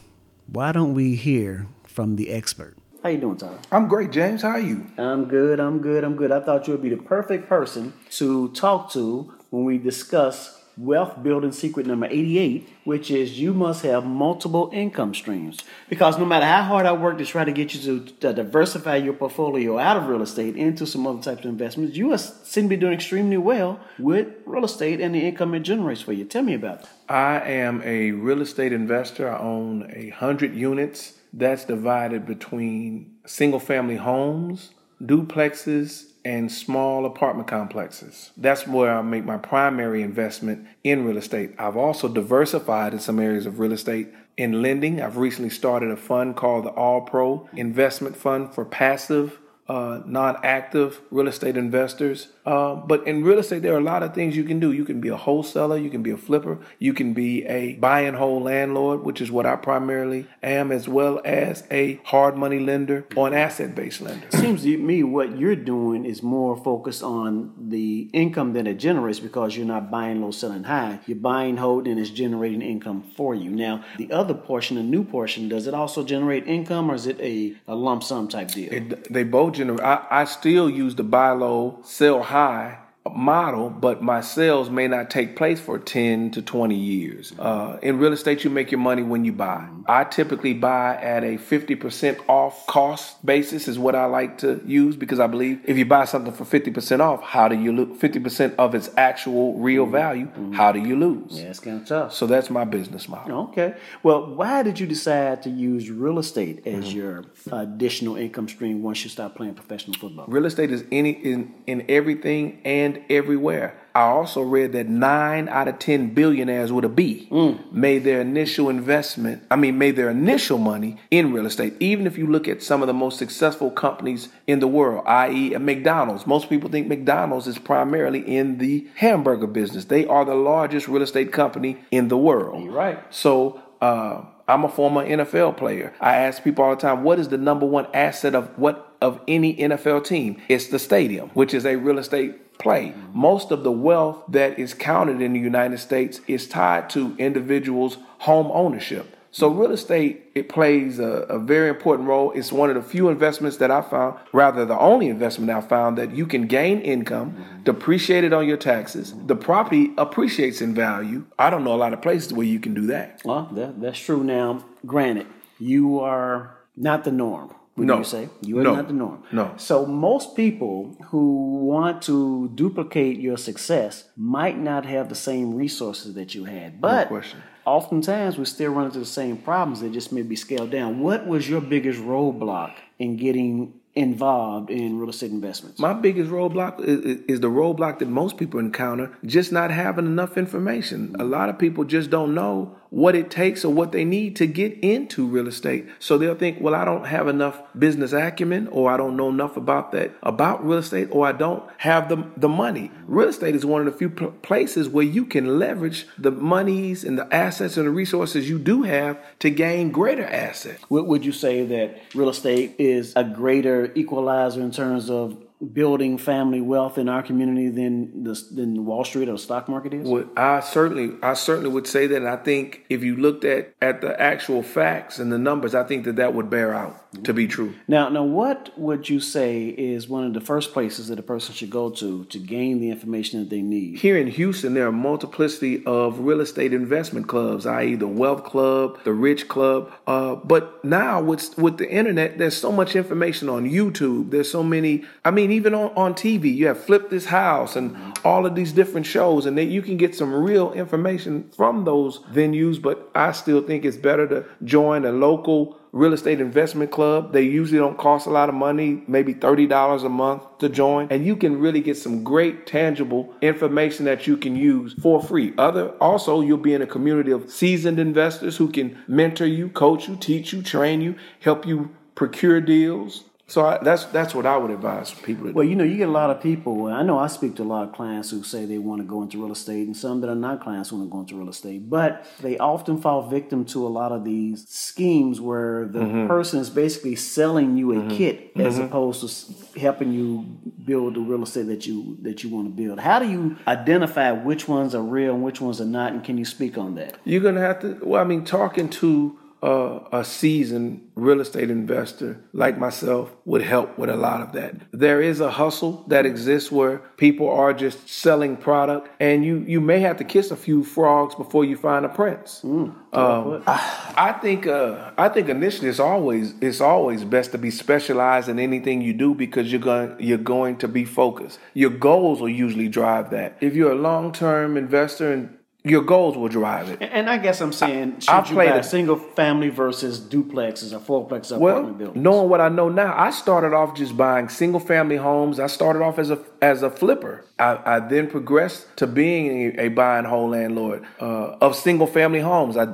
Why 0.48 0.72
don't 0.72 0.96
we 0.96 1.14
hear 1.14 1.68
from 1.84 2.16
the 2.16 2.32
expert? 2.32 2.76
How 3.04 3.10
you 3.10 3.20
doing, 3.20 3.38
Tom? 3.38 3.60
I'm 3.72 3.88
great, 3.88 4.10
James. 4.12 4.42
How 4.42 4.50
are 4.50 4.60
you? 4.60 4.88
I'm 4.98 5.26
good. 5.26 5.60
I'm 5.60 5.78
good. 5.84 6.04
I'm 6.04 6.16
good. 6.16 6.32
I 6.32 6.40
thought 6.40 6.66
you 6.66 6.74
would 6.74 6.82
be 6.82 6.90
the 6.90 6.98
perfect 6.98 7.48
person 7.48 7.94
to 8.14 8.50
talk 8.54 8.92
to 8.94 9.32
when 9.52 9.66
we 9.66 9.78
discuss 9.78 10.65
wealth 10.78 11.22
building 11.24 11.52
secret 11.52 11.86
number 11.86 12.08
88, 12.08 12.68
which 12.84 13.10
is 13.10 13.40
you 13.40 13.54
must 13.54 13.84
have 13.84 14.06
multiple 14.06 14.70
income 14.74 15.14
streams. 15.14 15.60
Because 15.90 16.18
no 16.18 16.26
matter 16.26 16.46
how 16.46 16.64
hard 16.64 16.86
I 16.86 16.94
work 16.94 17.18
to 17.20 17.26
try 17.26 17.46
to 17.46 17.52
get 17.52 17.74
you 17.74 18.00
to, 18.00 18.12
to 18.22 18.34
diversify 18.34 18.98
your 18.98 19.14
portfolio 19.14 19.78
out 19.78 19.98
of 19.98 20.08
real 20.08 20.22
estate 20.22 20.56
into 20.56 20.86
some 20.86 21.08
other 21.08 21.22
types 21.22 21.46
of 21.46 21.50
investments, 21.50 21.96
you 21.96 22.16
seem 22.18 22.66
to 22.66 22.70
be 22.70 22.78
doing 22.78 22.94
extremely 22.94 23.38
well 23.38 23.80
with 23.98 24.28
real 24.46 24.66
estate 24.66 25.00
and 25.00 25.16
the 25.16 25.20
income 25.20 25.56
it 25.56 25.62
generates 25.62 26.02
for 26.02 26.14
you. 26.14 26.26
Tell 26.26 26.44
me 26.44 26.54
about 26.54 26.82
that. 26.82 26.90
I 27.08 27.40
am 27.42 27.82
a 27.84 28.12
real 28.12 28.42
estate 28.42 28.74
investor. 28.74 29.30
I 29.30 29.40
own 29.40 29.92
a 29.94 30.10
hundred 30.10 30.56
units. 30.56 31.14
That's 31.32 31.66
divided 31.66 32.26
between 32.26 33.16
single 33.26 33.60
family 33.60 33.98
homes, 33.98 34.72
duplexes, 35.04 36.12
and 36.26 36.52
small 36.52 37.06
apartment 37.06 37.48
complexes. 37.48 38.32
That's 38.36 38.68
where 38.68 38.98
I 38.98 39.02
make 39.04 39.24
my 39.24 39.38
primary 39.38 40.02
investment 40.02 40.68
in 40.84 41.06
real 41.06 41.18
estate. 41.18 41.54
I've 41.60 41.78
also 41.78 42.08
diversified 42.10 42.94
in 42.94 43.00
some 43.00 43.20
areas 43.20 43.46
of 43.46 43.60
real 43.60 43.72
estate 43.72 44.10
in 44.36 44.62
lending. 44.64 45.02
I've 45.02 45.18
recently 45.18 45.52
started 45.52 45.92
a 45.92 45.96
fund 45.96 46.36
called 46.36 46.66
the 46.66 46.70
All 46.70 47.02
Pro 47.02 47.48
Investment 47.56 48.18
Fund 48.18 48.54
for 48.54 48.66
passive 48.66 49.40
uh, 49.68 50.02
non-active 50.06 51.02
real 51.10 51.28
estate 51.28 51.58
investors. 51.58 52.28
Uh, 52.46 52.76
but 52.76 53.06
in 53.08 53.24
real 53.24 53.40
estate, 53.40 53.64
there 53.64 53.74
are 53.74 53.80
a 53.80 53.84
lot 53.84 54.04
of 54.04 54.14
things 54.14 54.36
you 54.38 54.44
can 54.44 54.60
do. 54.60 54.72
You 54.72 54.86
can 54.86 55.02
be 55.02 55.10
a 55.10 55.18
wholesaler, 55.18 55.78
you 55.78 55.90
can 55.90 56.04
be 56.04 56.12
a 56.12 56.18
flipper, 56.18 56.60
you 56.78 56.94
can 56.94 57.14
be 57.14 57.44
a 57.46 57.74
buy 57.78 58.02
and 58.02 58.16
hold 58.18 58.44
landlord, 58.44 59.04
which 59.04 59.22
is 59.22 59.32
what 59.32 59.48
I 59.48 59.56
primarily 59.56 60.28
am, 60.44 60.72
as 60.72 60.88
well 60.88 61.20
as 61.26 61.64
a 61.72 62.00
hard 62.04 62.38
money 62.38 62.60
lender 62.60 63.08
or 63.16 63.28
an 63.28 63.34
asset-based 63.34 64.02
lender. 64.02 64.28
Seems 64.32 64.62
to 64.62 64.78
me 64.78 65.02
what 65.02 65.40
you're 65.40 65.56
doing 65.56 66.06
is 66.06 66.22
more 66.22 66.56
focused 66.56 67.02
on 67.02 67.54
the 67.58 68.10
income 68.14 68.54
that 68.54 68.68
it 68.68 68.76
generates 68.76 69.20
because 69.20 69.58
you're 69.58 69.66
not 69.66 69.90
buying 69.90 70.22
low, 70.22 70.30
selling 70.30 70.66
high. 70.66 71.00
You're 71.08 71.18
buying, 71.18 71.58
hold, 71.58 71.88
and 71.88 72.00
it's 72.00 72.12
generating 72.12 72.62
income 72.62 73.04
for 73.18 73.34
you. 73.34 73.50
Now, 73.50 73.84
the 73.98 74.12
other 74.12 74.36
portion, 74.36 74.78
the 74.78 74.84
new 74.84 75.04
portion, 75.04 75.50
does 75.50 75.66
it 75.66 75.74
also 75.74 76.04
generate 76.04 76.46
income, 76.48 76.92
or 76.92 76.96
is 76.96 77.08
it 77.08 77.20
a, 77.20 77.56
a 77.68 77.74
lump 77.74 78.04
sum 78.04 78.28
type 78.28 78.52
deal? 78.52 78.72
It, 78.72 79.12
they 79.12 79.24
both 79.24 79.55
generate. 79.56 79.82
I, 79.82 80.06
I 80.10 80.26
still 80.26 80.70
use 80.70 80.96
the 80.96 81.04
buy 81.04 81.32
low, 81.32 81.80
sell 81.84 82.22
high 82.22 82.85
model, 83.16 83.70
but 83.70 84.02
my 84.02 84.22
sales 84.22 84.70
may 84.70 84.88
not 84.88 85.10
take 85.10 85.36
place 85.36 85.60
for 85.60 85.80
10 85.80 86.32
to 86.32 86.42
20 86.42 86.76
years. 86.76 87.34
Uh, 87.40 87.80
in 87.82 87.98
real 87.98 88.14
estate, 88.14 88.44
you 88.44 88.50
make 88.50 88.72
your 88.72 88.80
money 88.80 89.04
when 89.04 89.24
you 89.24 89.32
buy. 89.32 89.68
I 89.88 90.04
typically 90.04 90.54
buy 90.54 90.96
at 90.96 91.24
a 91.24 91.38
50% 91.38 92.20
off 92.28 92.66
cost 92.68 93.26
basis 93.26 93.68
is 93.68 93.80
what 93.80 93.96
I 93.96 94.06
like 94.06 94.40
to 94.40 94.62
use 94.66 94.96
because 94.96 95.20
I 95.20 95.28
believe 95.28 95.62
if 95.66 95.78
you 95.78 95.86
buy 95.86 96.06
something 96.06 96.34
for 96.34 96.44
50% 96.44 97.00
off, 97.00 97.22
how 97.22 97.48
do 97.48 97.56
you 97.56 97.72
lose? 97.72 98.00
50% 98.00 98.56
of 98.58 98.76
its 98.76 98.90
actual 98.98 99.58
real 99.60 99.84
mm-hmm. 99.84 99.92
value, 99.92 100.26
mm-hmm. 100.26 100.54
how 100.54 100.72
do 100.72 100.80
you 100.80 100.96
lose? 100.98 101.40
Yeah, 101.40 101.46
it's 101.46 101.60
kind 101.60 101.82
of 101.82 101.88
tough. 101.88 102.14
So 102.14 102.28
that's 102.28 102.50
my 102.50 102.66
business 102.66 103.08
model. 103.08 103.50
Okay. 103.50 103.76
Well, 104.04 104.26
why 104.34 104.64
did 104.64 104.80
you 104.80 104.88
decide 104.88 105.44
to 105.44 105.50
use 105.50 105.90
real 105.90 106.20
estate 106.20 106.66
as 106.66 106.86
mm-hmm. 106.86 106.98
your 106.98 107.26
additional 107.52 108.16
income 108.16 108.50
stream 108.50 108.82
once 108.82 109.04
you 109.04 109.10
start 109.10 109.36
playing 109.36 109.54
professional 109.54 109.98
football? 109.98 110.26
Real 110.28 110.46
estate 110.46 110.72
is 110.72 110.84
any 110.92 111.12
in, 111.12 111.54
in 111.68 111.86
everything 111.90 112.62
and 112.66 113.05
everywhere. 113.10 113.78
I 113.96 114.02
also 114.02 114.42
read 114.42 114.74
that 114.74 114.90
nine 114.90 115.48
out 115.48 115.70
of 115.70 115.80
ten 115.80 116.14
billionaires 116.14 116.70
with 116.72 116.84
a 116.84 116.90
B 116.90 117.30
made 117.72 118.04
their 118.04 118.20
initial 118.20 118.70
investment, 118.70 119.44
I 119.50 119.56
mean, 119.56 119.78
made 119.78 119.96
their 119.96 120.10
initial 120.10 120.58
money 120.58 120.98
in 121.12 121.32
real 121.32 121.46
estate. 121.46 121.76
Even 121.80 122.06
if 122.06 122.18
you 122.18 122.28
look 122.28 122.48
at 122.50 122.62
some 122.62 122.82
of 122.82 122.88
the 122.88 122.94
most 122.94 123.18
successful 123.18 123.72
companies 123.72 124.28
in 124.48 124.60
the 124.60 124.68
world, 124.68 125.06
i.e., 125.08 125.58
McDonald's. 125.58 126.28
Most 126.28 126.50
people 126.50 126.70
think 126.70 126.88
McDonald's 126.88 127.48
is 127.48 127.58
primarily 127.58 128.20
in 128.20 128.58
the 128.58 128.86
hamburger 128.96 129.48
business. 129.48 129.86
They 129.86 130.06
are 130.06 130.26
the 130.26 130.36
largest 130.36 130.90
real 130.90 131.02
estate 131.02 131.32
company 131.32 131.78
in 131.90 132.10
the 132.10 132.18
world. 132.18 132.64
You're 132.64 132.74
right. 132.74 133.02
So, 133.14 133.62
uh, 133.82 134.26
I'm 134.48 134.64
a 134.64 134.70
former 134.70 135.04
NFL 135.04 135.58
player. 135.58 135.94
I 136.00 136.18
ask 136.18 136.44
people 136.44 136.66
all 136.66 136.76
the 136.76 136.82
time, 136.82 137.04
what 137.04 137.18
is 137.18 137.30
the 137.30 137.38
number 137.38 137.66
one 137.66 137.88
asset 137.94 138.36
of 138.36 138.58
what 138.60 138.96
of 139.02 139.20
any 139.28 139.56
NFL 139.56 140.06
team? 140.06 140.42
It's 140.48 140.68
the 140.68 140.80
stadium, 140.80 141.30
which 141.30 141.54
is 141.54 141.66
a 141.66 141.76
real 141.78 141.98
estate 141.98 142.45
play. 142.58 142.94
Most 143.14 143.52
of 143.52 143.64
the 143.64 143.72
wealth 143.72 144.24
that 144.30 144.58
is 144.60 144.74
counted 144.74 145.22
in 145.22 145.34
the 145.34 145.40
United 145.40 145.80
States 145.80 146.22
is 146.28 146.48
tied 146.48 146.90
to 146.92 147.16
individuals' 147.18 147.98
home 148.20 148.50
ownership. 148.52 149.16
So 149.36 149.50
real 149.50 149.72
estate 149.72 150.32
it 150.34 150.48
plays 150.48 150.98
a, 150.98 151.24
a, 151.28 151.38
very 151.38 151.68
important 151.68 152.08
role. 152.08 152.32
It's 152.32 152.54
one 152.54 152.70
of 152.70 152.76
the 152.78 152.82
few 152.82 153.10
investments 153.10 153.58
that 153.58 153.70
I 153.70 153.82
found, 153.82 154.18
rather 154.32 154.64
the 154.64 154.80
only 154.80 155.10
investment 155.10 155.52
I 155.52 155.60
found 155.60 155.98
that 155.98 156.16
you 156.16 156.26
can 156.26 156.48
gain 156.48 156.80
income, 156.80 157.62
depreciate 157.66 158.24
it 158.24 158.32
on 158.32 158.48
your 158.48 158.56
taxes. 158.56 159.14
The 159.26 159.36
property 159.36 159.92
appreciates 159.98 160.62
in 160.62 160.74
value. 160.74 161.26
I 161.38 161.50
don't 161.50 161.66
know 161.66 161.74
a 161.74 161.76
lot 161.76 161.92
of 161.92 162.02
places 162.02 162.32
where 162.32 162.46
you 162.46 162.62
can 162.62 162.74
do 162.74 162.88
that. 162.88 163.24
Well, 163.26 163.50
that, 163.52 163.82
that's 163.82 164.00
true. 164.00 164.24
Now, 164.24 164.64
granted, 164.86 165.28
you 165.60 166.00
are 166.00 166.56
not 166.78 167.04
the 167.04 167.12
norm. 167.12 167.54
Would 167.78 167.88
No. 167.88 167.98
you 167.98 168.04
say 168.06 168.30
you 168.42 168.60
are 168.60 168.64
No. 168.64 168.76
not 168.76 168.88
the 168.88 168.94
norm? 168.94 169.20
No. 169.34 169.52
So 169.58 169.86
most 169.86 170.36
people 170.36 170.96
who 171.10 171.58
want 171.66 172.02
to 172.04 172.50
duplicate 172.56 173.20
your 173.20 173.38
success 173.38 174.06
might 174.16 174.58
not 174.58 174.86
have 174.86 175.10
the 175.10 175.16
same 175.16 175.54
resources 175.56 176.14
that 176.14 176.34
you 176.34 176.46
had, 176.46 176.80
but 176.80 177.10
question. 177.10 177.40
oftentimes 177.66 178.38
we 178.38 178.46
still 178.46 178.72
run 178.72 178.86
into 178.86 179.00
the 179.00 179.06
same 179.06 179.36
problems. 179.38 179.82
They 179.82 179.90
just 179.90 180.14
may 180.14 180.22
be 180.22 180.38
scaled 180.38 180.72
down. 180.72 181.02
What 181.02 181.28
was 181.28 181.50
your 181.50 181.60
biggest 181.60 182.00
roadblock 182.00 182.72
in 182.98 183.18
getting 183.18 183.74
involved 183.94 184.70
in 184.70 184.98
real 184.98 185.10
estate 185.10 185.32
investments? 185.32 185.78
My 185.80 185.94
biggest 185.94 186.32
roadblock 186.32 186.80
is, 186.82 187.00
is 187.28 187.40
the 187.42 187.50
roadblock 187.50 188.00
that 188.00 188.08
most 188.10 188.38
people 188.38 188.60
encounter, 188.60 189.12
just 189.26 189.52
not 189.52 189.70
having 189.72 190.06
enough 190.06 190.38
information. 190.38 191.14
A 191.20 191.24
lot 191.26 191.50
of 191.50 191.58
people 191.58 191.84
just 191.84 192.10
don't 192.10 192.34
know 192.34 192.76
what 192.96 193.14
it 193.14 193.30
takes 193.30 193.66
or 193.66 193.74
what 193.74 193.92
they 193.92 194.06
need 194.06 194.38
to 194.38 194.48
get 194.48 194.72
into 194.82 195.28
real 195.28 195.50
estate. 195.50 195.86
So 196.00 196.18
they'll 196.18 196.34
think, 196.34 196.62
well, 196.62 196.74
I 196.74 196.86
don't 196.86 197.08
have 197.08 197.28
enough 197.28 197.62
business 197.78 198.14
acumen 198.14 198.70
or 198.70 198.90
I 198.90 198.96
don't 198.96 199.18
know 199.18 199.28
enough 199.28 199.58
about 199.58 199.92
that, 199.92 200.14
about 200.24 200.66
real 200.66 200.78
estate, 200.78 201.10
or 201.12 201.28
I 201.28 201.34
don't 201.34 201.62
have 201.80 202.08
the, 202.08 202.26
the 202.38 202.48
money. 202.48 202.92
Real 203.06 203.28
estate 203.28 203.54
is 203.54 203.66
one 203.66 203.86
of 203.86 203.92
the 203.92 204.00
few 204.00 204.10
pl- 204.10 204.32
places 204.32 204.88
where 204.88 205.04
you 205.04 205.26
can 205.26 205.60
leverage 205.60 206.08
the 206.18 206.32
monies 206.32 207.04
and 207.04 207.20
the 207.20 207.36
assets 207.36 207.76
and 207.76 207.86
the 207.86 207.92
resources 207.92 208.50
you 208.50 208.58
do 208.58 208.84
have 208.84 209.20
to 209.40 209.50
gain 209.50 209.92
greater 209.92 210.26
assets. 210.26 210.82
Would, 210.90 211.06
would 211.06 211.26
you 211.26 211.34
say 211.34 211.66
that 211.66 212.02
real 212.16 212.30
estate 212.30 212.76
is 212.80 213.12
a 213.18 213.26
greater 213.26 213.92
equalizer 213.96 214.62
in 214.62 214.72
terms 214.72 215.10
of 215.10 215.36
building 215.74 216.18
family 216.18 216.62
wealth 216.62 216.98
in 216.98 217.10
our 217.10 217.24
community 217.24 217.70
than 217.70 218.24
the, 218.24 218.42
than 218.52 218.86
Wall 218.86 219.04
Street 219.04 219.30
or 219.30 219.38
stock 219.38 219.68
market 219.70 219.94
is? 219.94 220.08
Well, 220.08 220.26
I 220.36 220.60
certainly, 220.60 221.16
I 221.24 221.34
certainly 221.34 221.70
would 221.70 221.88
say 221.88 222.08
that. 222.08 222.18
And 222.18 222.28
I 222.28 222.38
think 222.38 222.86
if 222.90 223.04
you 223.04 223.16
looked 223.16 223.46
at 223.46 223.74
at 223.82 224.02
the 224.02 224.20
actual 224.20 224.64
facts 224.64 225.20
and 225.20 225.32
the 225.32 225.38
numbers, 225.38 225.76
I 225.76 225.84
think 225.84 226.06
that 226.06 226.18
that 226.18 226.34
would 226.34 226.50
bear 226.50 226.74
out 226.74 227.02
to 227.24 227.34
be 227.34 227.48
true. 227.48 227.74
Now, 227.88 228.10
now, 228.10 228.24
what 228.24 228.78
would 228.78 229.10
you 229.10 229.20
say 229.20 229.68
is 229.68 230.10
one 230.10 230.26
of 230.26 230.34
the 230.34 230.42
first 230.42 230.74
places 230.74 231.08
that 231.08 231.20
a 231.20 231.24
person 231.24 231.54
should 231.56 231.70
go 231.70 231.90
to 231.92 232.26
to 232.26 232.40
gain 232.40 232.80
the 232.80 232.90
information 232.90 233.40
that 233.40 233.50
they 233.50 233.62
need? 233.62 234.00
Here 234.00 234.18
in 234.18 234.28
Houston, 234.28 234.74
there 234.74 234.86
are 234.86 234.90
a 234.90 234.92
multiplicity 234.92 235.84
of 235.86 236.20
real 236.20 236.42
estate 236.42 236.74
investment 236.74 237.28
clubs, 237.28 237.66
i.e., 237.66 237.96
the 237.96 238.08
Wealth 238.08 238.44
Club, 238.44 239.04
the 239.04 239.14
Rich 239.14 239.48
Club. 239.48 239.92
Uh, 240.08 240.36
but 240.36 240.84
now 240.84 241.22
with 241.22 241.58
with 241.58 241.78
the 241.78 241.90
internet, 241.90 242.38
there's 242.38 242.58
so 242.58 242.72
much 242.72 242.96
information 242.96 243.50
on 243.50 243.70
YouTube. 243.70 244.32
There's 244.32 244.52
so 244.52 244.64
many. 244.64 245.06
I 245.24 245.32
mean, 245.32 245.52
even 245.56 245.74
on, 245.74 245.92
on 245.96 246.14
TV, 246.14 246.54
you 246.54 246.68
have 246.68 246.84
Flip 246.84 247.10
This 247.10 247.26
House 247.26 247.76
and 247.76 247.96
all 248.24 248.46
of 248.46 248.56
these 248.56 248.72
different 248.72 249.06
shows, 249.06 249.46
and 249.46 249.58
then 249.58 249.72
you 249.72 249.82
can 249.82 249.98
get 249.98 250.16
some 250.16 250.34
real 250.34 250.74
information 250.74 251.50
from 251.56 251.86
those 251.86 252.20
venues. 252.32 252.82
But 252.82 253.10
I 253.16 253.32
still 253.32 253.62
think 253.62 253.86
it's 253.86 253.98
better 253.98 254.28
to 254.28 254.46
join 254.64 255.06
a 255.06 255.12
local 255.12 255.80
real 255.96 256.12
estate 256.12 256.42
investment 256.42 256.92
club. 256.92 257.32
They 257.32 257.44
usually 257.44 257.80
don't 257.80 257.98
cost 257.98 258.28
a 258.28 258.30
lot 258.30 258.50
of 258.50 258.56
money, 258.56 259.02
maybe 259.08 259.34
$30 259.34 260.06
a 260.06 260.10
month 260.10 260.44
to 260.60 260.68
join. 260.68 261.08
And 261.10 261.26
you 261.26 261.38
can 261.38 261.58
really 261.60 261.80
get 261.80 261.98
some 261.98 262.22
great 262.22 262.68
tangible 262.68 263.34
information 263.42 264.04
that 264.06 264.28
you 264.28 264.36
can 264.36 264.58
use 264.58 264.94
for 265.02 265.24
free. 265.24 265.54
Other 265.58 265.92
also 266.02 266.42
you'll 266.42 266.58
be 266.58 266.74
in 266.74 266.82
a 266.82 266.88
community 266.88 267.32
of 267.32 267.50
seasoned 267.50 267.98
investors 267.98 268.58
who 268.58 268.70
can 268.70 269.02
mentor 269.08 269.46
you, 269.46 269.70
coach 269.70 270.10
you, 270.10 270.18
teach 270.18 270.52
you, 270.52 270.62
train 270.62 271.00
you, 271.00 271.16
help 271.40 271.66
you 271.66 271.96
procure 272.14 272.60
deals. 272.60 273.24
So 273.48 273.64
I, 273.64 273.78
that's 273.84 274.06
that's 274.06 274.34
what 274.34 274.48
I 274.48 274.58
would 274.58 274.72
advise 274.72 275.14
people. 275.14 275.52
Well, 275.52 275.64
you 275.64 275.76
know, 275.76 275.84
you 275.84 275.98
get 275.98 276.10
a 276.10 276.12
lot 276.12 276.32
of 276.32 276.42
people. 276.42 276.88
I 276.88 277.04
know 277.04 277.20
I 277.20 277.28
speak 277.28 277.56
to 277.58 277.62
a 277.62 277.64
lot 277.64 277.88
of 277.88 277.94
clients 277.94 278.32
who 278.32 278.42
say 278.42 278.66
they 278.66 278.80
want 278.80 279.02
to 279.02 279.08
go 279.08 279.22
into 279.22 279.40
real 279.44 279.52
estate, 279.52 279.86
and 279.86 279.96
some 279.96 280.22
that 280.22 280.30
are 280.32 280.36
not 280.36 280.62
clients 280.62 280.92
want 280.92 281.06
to 281.06 281.12
go 281.12 281.20
into 281.20 281.36
real 281.36 281.50
estate. 281.50 281.88
But 281.88 282.26
they 282.42 282.58
often 282.58 283.00
fall 283.00 283.30
victim 283.30 283.64
to 283.66 283.86
a 283.86 283.90
lot 283.90 284.12
of 284.12 284.24
these 284.24 284.68
schemes 284.68 285.40
where 285.40 285.86
the 285.86 286.00
Mm-hmm. 286.00 286.28
person 286.28 286.60
is 286.60 286.70
basically 286.72 287.16
selling 287.16 287.78
you 287.78 288.00
a 288.00 288.10
kit 288.10 288.52
as 288.56 288.80
opposed 288.80 289.22
to 289.22 289.80
helping 289.80 290.12
you 290.12 290.46
build 290.84 291.14
the 291.16 291.20
real 291.20 291.44
estate 291.44 291.68
that 291.68 291.86
you 291.86 292.18
that 292.24 292.44
you 292.44 292.50
want 292.50 292.66
to 292.76 292.84
build. 292.84 293.00
How 293.00 293.20
do 293.20 293.30
you 293.30 293.58
identify 293.68 294.32
which 294.32 294.68
ones 294.68 294.96
are 294.96 295.02
real 295.04 295.34
and 295.36 295.44
which 295.44 295.62
ones 295.62 295.80
are 295.82 295.86
not? 295.86 296.14
And 296.14 296.24
can 296.24 296.38
you 296.38 296.46
speak 296.46 296.78
on 296.80 296.96
that? 296.96 297.18
You're 297.26 297.42
gonna 297.42 297.62
have 297.62 297.80
to. 297.82 298.00
Well, 298.04 298.22
I 298.22 298.24
mean, 298.24 298.44
talking 298.44 298.90
to 298.90 299.38
uh, 299.64 300.00
a 300.12 300.24
seasoned 300.24 301.02
real 301.16 301.42
estate 301.42 301.72
investor 301.72 302.40
like 302.54 302.78
myself 302.78 303.36
would 303.46 303.62
help 303.62 303.98
with 303.98 304.10
a 304.10 304.16
lot 304.16 304.42
of 304.42 304.52
that. 304.52 304.76
There 304.92 305.22
is 305.22 305.40
a 305.40 305.50
hustle 305.50 306.04
that 306.08 306.26
exists 306.26 306.72
where 306.72 307.00
people 307.18 307.50
are 307.50 307.74
just 307.74 308.08
selling 308.08 308.58
product, 308.58 309.10
and 309.20 309.46
you 309.46 309.64
you 309.68 309.82
may 309.82 310.00
have 310.02 310.18
to 310.18 310.24
kiss 310.24 310.52
a 310.52 310.56
few 310.56 310.84
frogs 310.84 311.36
before 311.36 311.66
you 311.66 311.78
find 311.78 312.06
a 312.06 312.10
prince. 312.10 312.62
Mm, 312.64 312.96
um, 313.14 313.64
I, 313.66 314.14
I 314.18 314.32
think 314.34 314.68
uh, 314.68 315.12
I 315.18 315.30
think 315.30 315.50
initially 315.50 315.90
it's 315.90 316.00
always 316.00 316.54
it's 316.62 316.82
always 316.82 317.24
best 317.24 317.52
to 317.54 317.58
be 317.58 317.72
specialized 317.72 318.50
in 318.50 318.60
anything 318.60 319.02
you 319.02 319.14
do 319.14 319.34
because 319.34 319.72
you're 319.72 319.82
going 319.82 320.16
you're 320.20 320.38
going 320.38 320.78
to 320.78 320.88
be 320.88 321.06
focused. 321.06 321.60
Your 321.74 321.92
goals 321.92 322.42
will 322.42 322.50
usually 322.50 322.90
drive 322.90 323.32
that. 323.32 323.58
If 323.62 323.74
you're 323.74 323.94
a 323.94 324.02
long 324.10 324.32
term 324.32 324.78
investor 324.78 325.32
and 325.32 325.58
your 325.86 326.02
goals 326.02 326.36
will 326.36 326.48
drive 326.50 326.90
it. 326.90 327.00
And 327.02 327.30
I 327.30 327.38
guess 327.38 327.62
I'm 327.62 327.72
saying, 327.72 328.20
should 328.20 328.30
I've 328.30 328.48
you 328.50 328.56
played 328.56 328.72
buy 328.72 328.78
a- 328.78 328.84
single 328.84 329.16
family 329.16 329.70
versus 329.70 330.20
duplexes 330.20 330.92
or 330.94 331.00
fourplexes 331.00 331.56
or 331.56 331.60
Well, 331.60 331.74
apartment 331.78 331.98
buildings? 332.00 332.24
knowing 332.24 332.50
what 332.50 332.60
I 332.60 332.70
know 332.70 332.90
now, 332.90 333.14
I 333.16 333.30
started 333.30 333.74
off 333.74 333.96
just 333.96 334.18
buying 334.18 334.50
single 334.50 334.80
family 334.80 335.18
homes. 335.18 335.60
I 335.60 335.68
started 335.68 336.02
off 336.02 336.18
as 336.18 336.32
a 336.32 336.40
as 336.62 336.82
a 336.84 336.90
flipper. 336.90 337.46
I, 337.60 337.80
I 337.86 338.00
then 338.00 338.30
progressed 338.30 338.88
to 338.98 339.06
being 339.08 339.78
a, 339.80 339.86
a 339.86 339.88
buy 339.90 340.18
and 340.18 340.26
hold 340.28 340.52
landlord 340.52 341.06
uh, 341.22 341.58
of 341.62 341.76
single 341.76 342.08
family 342.08 342.40
homes. 342.42 342.76
I 342.78 342.88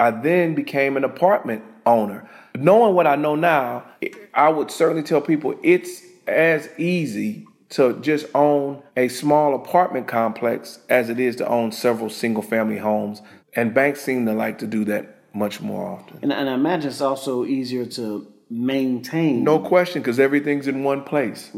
I 0.00 0.10
then 0.10 0.54
became 0.54 0.96
an 0.96 1.04
apartment 1.04 1.62
owner. 1.84 2.28
Knowing 2.56 2.94
what 2.94 3.06
I 3.06 3.14
know 3.16 3.34
now, 3.36 3.84
I 4.34 4.48
would 4.48 4.70
certainly 4.70 5.02
tell 5.02 5.20
people 5.20 5.54
it's 5.62 6.02
as 6.26 6.68
easy 6.78 7.46
to 7.70 8.00
just 8.00 8.26
own 8.34 8.82
a 8.96 9.08
small 9.08 9.54
apartment 9.54 10.06
complex 10.06 10.78
as 10.88 11.10
it 11.10 11.20
is 11.20 11.36
to 11.36 11.46
own 11.46 11.72
several 11.72 12.08
single 12.08 12.42
family 12.42 12.78
homes. 12.78 13.22
And 13.54 13.74
banks 13.74 14.00
seem 14.02 14.26
to 14.26 14.32
like 14.32 14.58
to 14.58 14.66
do 14.66 14.84
that 14.86 15.16
much 15.34 15.60
more 15.60 15.86
often. 15.86 16.18
And, 16.22 16.32
and 16.32 16.48
I 16.48 16.54
imagine 16.54 16.90
it's 16.90 17.00
also 17.00 17.44
easier 17.44 17.84
to 17.86 18.32
maintain. 18.50 19.44
No 19.44 19.58
question, 19.58 20.00
because 20.00 20.18
everything's 20.18 20.66
in 20.66 20.82
one 20.82 21.04
place. 21.04 21.50